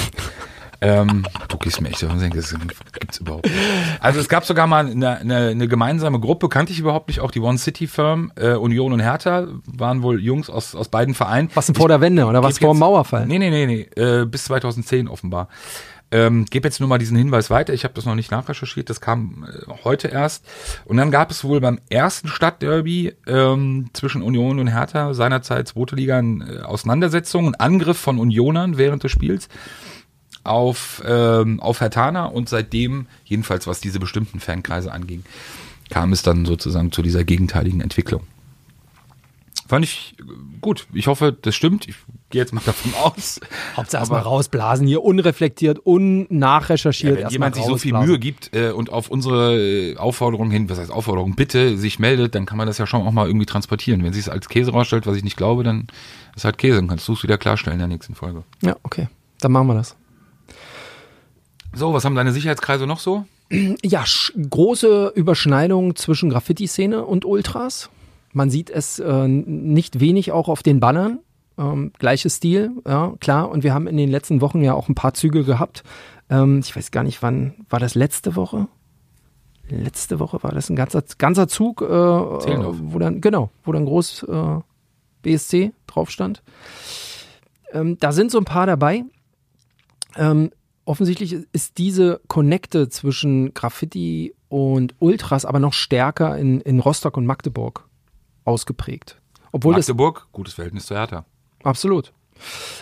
Ja. 0.81 1.01
ähm, 1.01 1.25
du 1.47 1.57
gehst 1.57 1.81
mir 1.81 1.89
echt 1.89 2.03
auf 2.03 2.11
den 2.11 2.19
Senkel, 2.19 2.41
das 2.41 2.55
gibt's 2.93 3.17
überhaupt 3.19 3.45
nicht. 3.45 3.57
Also 3.99 4.19
es 4.19 4.29
gab 4.29 4.45
sogar 4.45 4.67
mal 4.67 4.85
eine, 4.85 5.19
eine, 5.19 5.37
eine 5.47 5.67
gemeinsame 5.67 6.19
Gruppe, 6.19 6.49
kannte 6.49 6.71
ich 6.71 6.79
überhaupt 6.79 7.07
nicht, 7.07 7.19
auch 7.19 7.31
die 7.31 7.39
One 7.39 7.57
City 7.57 7.87
Firm, 7.87 8.31
äh, 8.35 8.53
Union 8.53 8.93
und 8.93 8.99
Hertha, 8.99 9.47
waren 9.65 10.03
wohl 10.03 10.21
Jungs 10.21 10.49
aus, 10.49 10.75
aus 10.75 10.89
beiden 10.89 11.13
Vereinen. 11.13 11.49
Was 11.53 11.67
denn 11.67 11.75
vor 11.75 11.87
der 11.87 12.01
Wende 12.01 12.25
oder 12.25 12.43
was 12.43 12.59
vor 12.59 12.73
dem 12.73 12.79
Mauerfall? 12.79 13.25
Nee, 13.25 13.39
nee, 13.39 13.49
nee, 13.49 13.65
nee. 13.65 14.01
Äh, 14.01 14.25
bis 14.25 14.45
2010 14.45 15.07
offenbar. 15.07 15.49
Ähm, 16.15 16.45
gebe 16.45 16.65
jetzt 16.65 16.79
nur 16.79 16.87
mal 16.87 16.97
diesen 16.97 17.17
Hinweis 17.17 17.49
weiter. 17.49 17.73
Ich 17.73 17.83
habe 17.83 17.93
das 17.93 18.05
noch 18.05 18.15
nicht 18.15 18.31
nachrecherchiert. 18.31 18.89
Das 18.89 19.01
kam 19.01 19.45
äh, 19.49 19.73
heute 19.83 20.07
erst. 20.07 20.45
Und 20.85 20.95
dann 20.95 21.11
gab 21.11 21.29
es 21.29 21.43
wohl 21.43 21.59
beim 21.59 21.81
ersten 21.89 22.29
Stadtderby 22.29 23.13
ähm, 23.27 23.89
zwischen 23.91 24.21
Union 24.21 24.59
und 24.59 24.67
Hertha 24.67 25.13
seinerzeit 25.13 25.67
zweite 25.67 25.97
Liga 25.97 26.17
eine 26.17 26.45
äh, 26.45 26.61
Auseinandersetzung, 26.61 27.47
ein 27.47 27.55
Angriff 27.55 27.97
von 27.97 28.17
Unionern 28.17 28.77
während 28.77 29.03
des 29.03 29.11
Spiels 29.11 29.49
auf 30.45 31.03
ähm, 31.05 31.59
auf 31.59 31.81
Hertana 31.81 32.27
und 32.27 32.47
seitdem 32.47 33.07
jedenfalls 33.25 33.67
was 33.67 33.81
diese 33.81 33.99
bestimmten 33.99 34.39
Fankreise 34.39 34.93
anging, 34.93 35.25
kam 35.89 36.13
es 36.13 36.23
dann 36.23 36.45
sozusagen 36.45 36.93
zu 36.93 37.01
dieser 37.01 37.25
gegenteiligen 37.25 37.81
Entwicklung. 37.81 38.21
Fand 39.67 39.83
ich 39.83 40.15
äh, 40.19 40.23
gut. 40.61 40.87
Ich 40.93 41.07
hoffe, 41.07 41.35
das 41.41 41.55
stimmt. 41.55 41.89
Ich 41.89 41.95
gehe 42.35 42.41
jetzt 42.41 42.51
mal 42.51 42.61
davon 42.65 42.93
aus. 42.95 43.39
Hauptsache 43.77 44.01
erstmal 44.01 44.21
rausblasen 44.21 44.85
hier, 44.85 45.01
unreflektiert, 45.03 45.79
unnachrecherchiert. 45.79 47.17
Ja, 47.17 47.25
wenn 47.25 47.31
jemand 47.31 47.55
sich 47.55 47.63
so 47.63 47.77
viel. 47.77 47.93
Mühe 47.93 48.19
gibt 48.19 48.53
äh, 48.53 48.71
und 48.71 48.91
auf 48.91 49.09
unsere 49.09 49.57
äh, 49.57 49.95
Aufforderung 49.95 50.51
hin, 50.51 50.69
was 50.69 50.77
heißt 50.77 50.91
Aufforderung, 50.91 51.35
bitte 51.35 51.77
sich 51.77 51.97
meldet, 51.97 52.35
dann 52.35 52.45
kann 52.45 52.57
man 52.57 52.67
das 52.67 52.77
ja 52.77 52.85
schon 52.87 53.03
auch 53.03 53.11
mal 53.13 53.27
irgendwie 53.27 53.45
transportieren. 53.45 54.03
Wenn 54.03 54.11
sie 54.11 54.19
es 54.19 54.27
als 54.27 54.49
Käse 54.49 54.71
rausstellt, 54.71 55.07
was 55.07 55.15
ich 55.15 55.23
nicht 55.23 55.37
glaube, 55.37 55.63
dann 55.63 55.87
ist 56.35 56.43
halt 56.43 56.57
Käse. 56.57 56.75
Dann 56.75 56.89
kannst 56.89 57.07
du 57.07 57.13
es 57.13 57.23
wieder 57.23 57.37
klarstellen 57.37 57.75
in 57.75 57.79
der 57.79 57.87
nächsten 57.87 58.15
Folge. 58.15 58.43
Ja, 58.61 58.75
okay. 58.83 59.07
Dann 59.39 59.53
machen 59.53 59.67
wir 59.67 59.75
das. 59.75 59.95
So, 61.73 61.93
was 61.93 62.03
haben 62.03 62.15
deine 62.15 62.33
Sicherheitskreise 62.33 62.85
noch 62.85 62.99
so? 62.99 63.23
Ja, 63.49 64.03
große 64.49 65.13
Überschneidung 65.15 65.95
zwischen 65.95 66.29
Graffiti-Szene 66.29 67.05
und 67.05 67.23
Ultras. 67.23 67.89
Man 68.33 68.49
sieht 68.49 68.69
es 68.69 68.99
äh, 68.99 69.27
nicht 69.29 70.01
wenig 70.01 70.33
auch 70.33 70.49
auf 70.49 70.63
den 70.63 70.81
Bannern. 70.81 71.19
Ähm, 71.57 71.91
gleiches 71.97 72.37
Stil, 72.37 72.71
ja, 72.85 73.13
klar. 73.19 73.49
Und 73.49 73.63
wir 73.63 73.73
haben 73.73 73.87
in 73.87 73.97
den 73.97 74.09
letzten 74.09 74.41
Wochen 74.41 74.61
ja 74.61 74.73
auch 74.73 74.89
ein 74.89 74.95
paar 74.95 75.13
Züge 75.13 75.43
gehabt. 75.43 75.83
Ähm, 76.29 76.59
ich 76.59 76.75
weiß 76.75 76.91
gar 76.91 77.03
nicht, 77.03 77.21
wann 77.21 77.65
war 77.69 77.79
das 77.79 77.95
letzte 77.95 78.35
Woche? 78.35 78.67
Letzte 79.69 80.19
Woche 80.19 80.43
war 80.43 80.51
das 80.51 80.69
ein 80.69 80.75
ganzer, 80.75 81.03
ganzer 81.17 81.47
Zug, 81.47 81.81
äh, 81.81 81.87
wo 81.87 82.99
dann, 82.99 83.21
genau, 83.21 83.49
wo 83.63 83.71
dann 83.71 83.85
groß 83.85 84.23
äh, 84.23 84.59
BSC 85.23 85.73
drauf 85.87 86.11
stand. 86.11 86.43
Ähm, 87.71 87.97
da 87.99 88.11
sind 88.11 88.31
so 88.31 88.37
ein 88.37 88.45
paar 88.45 88.67
dabei. 88.67 89.05
Ähm, 90.15 90.51
offensichtlich 90.85 91.33
ist 91.51 91.77
diese 91.77 92.21
Connecte 92.27 92.89
zwischen 92.89 93.53
Graffiti 93.53 94.35
und 94.49 94.93
Ultras 94.99 95.45
aber 95.45 95.59
noch 95.59 95.73
stärker 95.73 96.37
in, 96.37 96.61
in 96.61 96.79
Rostock 96.79 97.17
und 97.17 97.25
Magdeburg 97.25 97.87
ausgeprägt. 98.43 99.19
Obwohl 99.51 99.73
Magdeburg, 99.73 100.27
gutes 100.31 100.53
Verhältnis 100.53 100.85
zu 100.85 100.95
Hertha. 100.95 101.25
Absolut. 101.65 102.13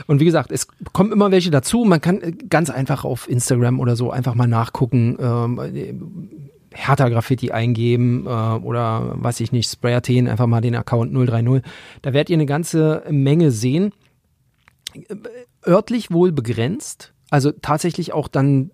Und 0.08 0.20
wie 0.20 0.26
gesagt, 0.26 0.52
es 0.52 0.68
kommen 0.94 1.12
immer 1.12 1.32
welche 1.32 1.52
dazu. 1.52 1.86
Man 1.86 2.02
kann 2.02 2.22
äh, 2.22 2.32
ganz 2.32 2.70
einfach 2.70 3.06
auf 3.06 3.30
Instagram 3.30 3.80
oder 3.80 3.96
so 3.96 4.12
einfach 4.12 4.36
mal 4.36 4.48
nachgucken, 4.48 5.18
ähm, 5.20 5.60
äh, 5.60 5.94
Hertha 6.76 7.08
Graffiti 7.10 7.52
eingeben 7.52 8.26
äh, 8.26 8.30
oder 8.30 9.14
weiß 9.16 9.40
ich 9.40 9.52
nicht, 9.52 9.70
Sprayerten, 9.70 10.28
einfach 10.28 10.48
mal 10.48 10.62
den 10.62 10.76
Account 10.76 11.14
030. 11.14 11.62
Da 12.02 12.14
werdet 12.14 12.30
ihr 12.30 12.38
eine 12.38 12.46
ganze 12.46 13.04
Menge 13.10 13.52
sehen. 13.52 13.94
Äh, 14.94 15.16
Örtlich 15.66 16.12
wohl 16.12 16.34
begrenzt, 16.34 17.14
also 17.30 17.52
tatsächlich 17.52 18.12
auch 18.12 18.28
dann 18.28 18.72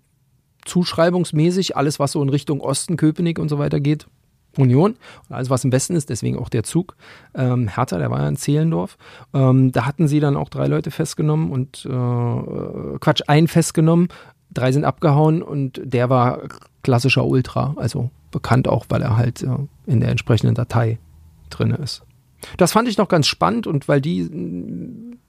zuschreibungsmäßig 0.64 1.76
alles, 1.76 2.00
was 2.00 2.12
so 2.12 2.22
in 2.22 2.28
Richtung 2.30 2.60
Osten, 2.60 2.96
Köpenick 2.96 3.38
und 3.38 3.48
so 3.48 3.60
weiter 3.60 3.78
geht, 3.78 4.08
Union. 4.56 4.92
Und 5.28 5.34
alles, 5.34 5.50
was 5.50 5.64
im 5.64 5.72
Westen 5.72 5.94
ist, 5.94 6.10
deswegen 6.10 6.38
auch 6.38 6.48
der 6.48 6.62
Zug. 6.62 6.96
Ähm, 7.34 7.68
Hertha, 7.68 7.98
der 7.98 8.10
war 8.10 8.20
ja 8.20 8.28
in 8.28 8.36
Zehlendorf. 8.36 8.98
Ähm, 9.34 9.72
da 9.72 9.86
hatten 9.86 10.08
sie 10.08 10.20
dann 10.20 10.36
auch 10.36 10.48
drei 10.48 10.66
Leute 10.66 10.90
festgenommen 10.90 11.50
und 11.50 11.86
äh, 11.86 12.98
Quatsch, 12.98 13.22
einen 13.26 13.48
festgenommen. 13.48 14.08
Drei 14.52 14.72
sind 14.72 14.84
abgehauen 14.84 15.42
und 15.42 15.80
der 15.84 16.10
war 16.10 16.40
klassischer 16.82 17.24
Ultra, 17.24 17.74
also 17.76 18.10
bekannt 18.30 18.68
auch, 18.68 18.86
weil 18.88 19.02
er 19.02 19.16
halt 19.16 19.42
äh, 19.42 19.48
in 19.86 20.00
der 20.00 20.10
entsprechenden 20.10 20.54
Datei 20.54 20.98
drin 21.50 21.70
ist. 21.70 22.02
Das 22.56 22.72
fand 22.72 22.88
ich 22.88 22.96
noch 22.96 23.08
ganz 23.08 23.26
spannend 23.26 23.66
und 23.66 23.86
weil 23.86 24.00
die, 24.00 24.28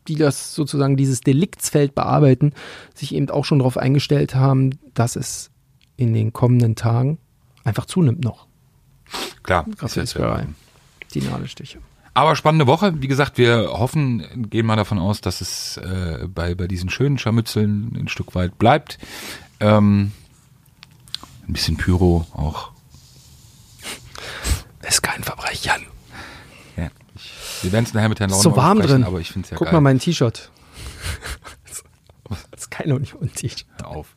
die 0.07 0.15
das 0.15 0.55
sozusagen 0.55 0.95
dieses 0.95 1.21
Deliktsfeld 1.21 1.93
bearbeiten, 1.93 2.53
sich 2.95 3.13
eben 3.13 3.29
auch 3.29 3.45
schon 3.45 3.59
darauf 3.59 3.77
eingestellt 3.77 4.33
haben, 4.33 4.71
dass 4.93 5.15
es 5.15 5.51
in 5.97 6.13
den 6.13 6.31
kommenden 6.31 6.75
Tagen 6.75 7.17
einfach 7.63 7.85
zunimmt 7.85 8.23
noch. 8.23 8.47
Klar. 9.43 9.65
Graffiti-Sprayerei. 9.77 10.47
Die 11.13 11.21
Nadelstiche. 11.21 11.79
Aber 12.13 12.35
spannende 12.35 12.67
Woche. 12.67 13.01
Wie 13.01 13.07
gesagt, 13.07 13.37
wir 13.37 13.69
hoffen, 13.71 14.49
gehen 14.49 14.65
mal 14.65 14.75
davon 14.75 14.99
aus, 14.99 15.21
dass 15.21 15.39
es 15.41 15.77
äh, 15.77 16.27
bei, 16.27 16.55
bei 16.55 16.67
diesen 16.67 16.89
schönen 16.89 17.17
Scharmützeln 17.17 17.95
ein 17.97 18.07
Stück 18.09 18.35
weit 18.35 18.57
bleibt. 18.57 18.97
Ähm, 19.61 20.11
ein 21.47 21.53
bisschen 21.53 21.77
Pyro 21.77 22.27
auch. 22.33 22.71
Ist 24.87 25.01
kein 25.03 25.23
Verbrechen. 25.23 25.85
Ja, 26.75 26.89
ich, 27.15 27.31
wir 27.61 27.71
werden 27.71 27.85
es 27.85 27.93
nachher 27.93 28.09
mit 28.09 28.19
Herrn 28.19 28.29
Launer 28.29 28.43
so 28.43 28.55
warm 28.57 28.81
drin. 28.81 29.03
aber 29.05 29.19
ich 29.21 29.31
finde 29.31 29.45
es 29.45 29.51
ja 29.51 29.57
Guck 29.57 29.67
geil. 29.67 29.73
mal 29.75 29.81
mein 29.81 29.99
T-Shirt. 29.99 30.49
Das 32.27 32.39
ist 32.57 32.71
kein 32.71 32.91
Union-T-Shirt. 32.91 33.65
Hör 33.79 33.87
auf. 33.87 34.07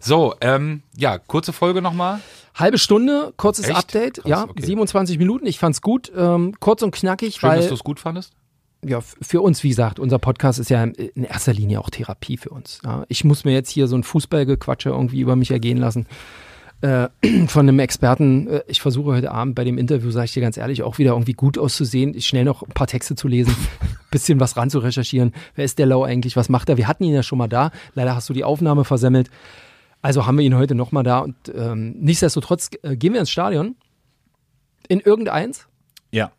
So, 0.00 0.36
ähm, 0.40 0.82
ja, 0.96 1.18
kurze 1.18 1.52
Folge 1.52 1.82
nochmal. 1.82 2.20
Halbe 2.56 2.78
Stunde, 2.78 3.32
kurzes 3.36 3.68
Echt? 3.68 3.76
Update. 3.76 4.14
Krass, 4.22 4.28
ja, 4.30 4.44
okay. 4.48 4.64
27 4.64 5.18
Minuten. 5.18 5.46
Ich 5.46 5.58
fand's 5.58 5.82
gut. 5.82 6.10
Ähm, 6.16 6.54
kurz 6.58 6.82
und 6.82 6.94
knackig, 6.94 7.36
Schön, 7.36 7.50
dass 7.50 7.60
weil 7.60 7.68
du 7.68 7.74
es 7.74 7.84
gut 7.84 8.00
fandest. 8.00 8.32
ja, 8.84 9.00
für 9.00 9.42
uns, 9.42 9.62
wie 9.62 9.68
gesagt, 9.68 10.00
unser 10.00 10.18
Podcast 10.18 10.58
ist 10.58 10.70
ja 10.70 10.82
in 10.82 11.24
erster 11.24 11.52
Linie 11.52 11.80
auch 11.80 11.90
Therapie 11.90 12.36
für 12.38 12.50
uns. 12.50 12.80
Ja. 12.84 13.04
Ich 13.08 13.24
muss 13.24 13.44
mir 13.44 13.52
jetzt 13.52 13.68
hier 13.70 13.86
so 13.88 13.96
ein 13.96 14.02
Fußballgequatsche 14.04 14.88
irgendwie 14.88 15.20
über 15.20 15.36
mich 15.36 15.50
ergehen 15.50 15.76
lassen. 15.78 16.06
Äh, 16.80 17.08
von 17.46 17.68
einem 17.68 17.78
Experten. 17.78 18.48
Äh, 18.48 18.62
Ich 18.68 18.80
versuche 18.80 19.12
heute 19.12 19.32
Abend 19.32 19.54
bei 19.54 19.64
dem 19.64 19.76
Interview, 19.76 20.10
sage 20.10 20.26
ich 20.26 20.32
dir 20.32 20.40
ganz 20.42 20.56
ehrlich, 20.56 20.82
auch 20.82 20.96
wieder 20.98 21.12
irgendwie 21.12 21.32
gut 21.34 21.58
auszusehen, 21.58 22.18
schnell 22.22 22.44
noch 22.44 22.62
ein 22.62 22.72
paar 22.72 22.86
Texte 22.86 23.16
zu 23.16 23.28
lesen, 23.28 23.54
bisschen 24.10 24.40
was 24.40 24.56
ran 24.56 24.70
zu 24.70 24.78
recherchieren. 24.78 25.32
Wer 25.56 25.66
ist 25.66 25.78
der 25.78 25.86
Lau 25.86 26.04
eigentlich? 26.04 26.36
Was 26.36 26.48
macht 26.48 26.70
er? 26.70 26.78
Wir 26.78 26.88
hatten 26.88 27.04
ihn 27.04 27.12
ja 27.14 27.22
schon 27.22 27.38
mal 27.38 27.48
da. 27.48 27.70
Leider 27.94 28.14
hast 28.14 28.28
du 28.30 28.32
die 28.32 28.44
Aufnahme 28.44 28.84
versemmelt. 28.84 29.30
Also 30.06 30.24
haben 30.24 30.38
wir 30.38 30.44
ihn 30.44 30.54
heute 30.54 30.76
nochmal 30.76 31.02
da 31.02 31.18
und 31.18 31.34
ähm, 31.52 31.96
nichtsdestotrotz 31.98 32.70
äh, 32.82 32.94
gehen 32.96 33.12
wir 33.12 33.18
ins 33.18 33.28
Stadion. 33.28 33.74
In 34.86 35.00
irgendeins. 35.00 35.66
Ja. 36.12 36.30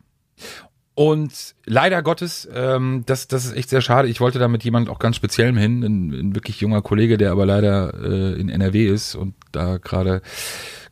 Und 0.94 1.54
leider 1.66 2.02
Gottes, 2.02 2.48
ähm, 2.50 3.02
das, 3.04 3.28
das 3.28 3.44
ist 3.44 3.52
echt 3.52 3.68
sehr 3.68 3.82
schade. 3.82 4.08
Ich 4.08 4.22
wollte 4.22 4.38
da 4.38 4.48
mit 4.48 4.64
jemand 4.64 4.88
auch 4.88 4.98
ganz 4.98 5.16
speziellem 5.16 5.58
hin, 5.58 5.82
ein, 5.84 6.12
ein 6.14 6.34
wirklich 6.34 6.62
junger 6.62 6.80
Kollege, 6.80 7.18
der 7.18 7.30
aber 7.30 7.44
leider 7.44 7.92
äh, 8.02 8.40
in 8.40 8.48
NRW 8.48 8.86
ist 8.86 9.14
und 9.14 9.34
da 9.52 9.78
gerade 9.78 10.22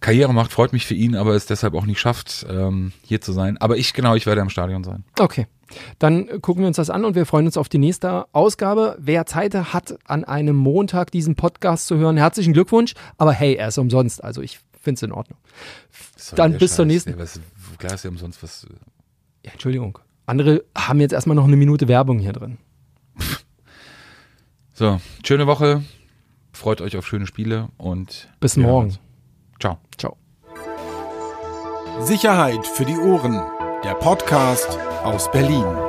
Karriere 0.01 0.33
macht. 0.35 0.53
Freut 0.53 0.73
mich 0.73 0.87
für 0.87 0.95
ihn, 0.95 1.14
aber 1.16 1.35
es 1.35 1.47
deshalb 1.47 1.75
auch 1.75 1.87
nicht 1.87 2.01
schafft, 2.01 2.47
ähm, 2.49 2.92
hier 3.03 3.21
zu 3.21 3.33
sein. 3.33 3.57
Aber 3.59 3.77
ich, 3.77 3.92
genau, 3.92 4.14
ich 4.14 4.27
werde 4.27 4.40
im 4.40 4.51
Stadion 4.51 4.85
sein. 4.85 5.05
Okay. 5.19 5.47
Dann 5.99 6.40
gucken 6.42 6.62
wir 6.62 6.69
uns 6.69 6.77
das 6.77 6.90
an 6.90 7.05
und 7.05 7.16
wir 7.16 7.27
freuen 7.27 7.47
uns 7.47 7.57
auf 7.57 7.69
die 7.69 7.79
nächste 7.79 8.27
Ausgabe. 8.33 8.97
Wer 9.01 9.27
Zeit 9.27 9.53
hat, 9.55 9.99
an 10.05 10.23
einem 10.25 10.55
Montag 10.57 11.11
diesen 11.11 11.35
Podcast 11.35 11.88
zu 11.88 11.97
hören, 11.97 12.16
herzlichen 12.16 12.53
Glückwunsch. 12.53 12.95
Aber 13.19 13.33
hey, 13.33 13.55
er 13.55 13.69
ist 13.69 13.79
umsonst. 13.79 14.23
Also 14.23 14.42
ich 14.42 14.61
finde 14.81 14.99
es 14.99 15.03
in 15.03 15.11
Ordnung. 15.12 15.38
Soll 16.16 16.37
Dann 16.37 16.53
der 16.53 16.59
bis 16.61 16.77
zur 16.77 16.85
Scheiß, 16.85 16.92
nächsten- 16.92 17.11
ey, 17.14 17.19
was, 17.19 17.40
klar 17.79 17.95
ist 17.95 18.05
ja 18.05 18.11
umsonst 18.11 18.42
was. 18.45 18.66
Ja, 19.45 19.53
Entschuldigung. 19.53 19.99
Andere 20.27 20.64
haben 20.77 21.01
jetzt 21.01 21.12
erstmal 21.12 21.35
noch 21.35 21.45
eine 21.45 21.57
Minute 21.57 21.88
Werbung 21.88 22.19
hier 22.21 22.33
drin. 22.33 22.59
So, 24.79 25.01
schöne 25.25 25.47
Woche. 25.47 25.83
Freut 26.57 26.81
euch 26.81 26.97
auf 26.97 27.07
schöne 27.07 27.27
Spiele 27.27 27.69
und 27.77 28.29
Bis 28.40 28.57
hören 28.57 28.66
morgen. 28.66 28.87
uns. 28.87 29.01
Ciao. 29.61 29.79
Ciao. 29.99 30.16
Sicherheit 32.01 32.66
für 32.66 32.87
die 32.87 32.97
Ohren. 32.97 33.40
Der 33.85 33.95
Podcast 33.95 34.79
aus 35.05 35.31
Berlin. 35.31 35.86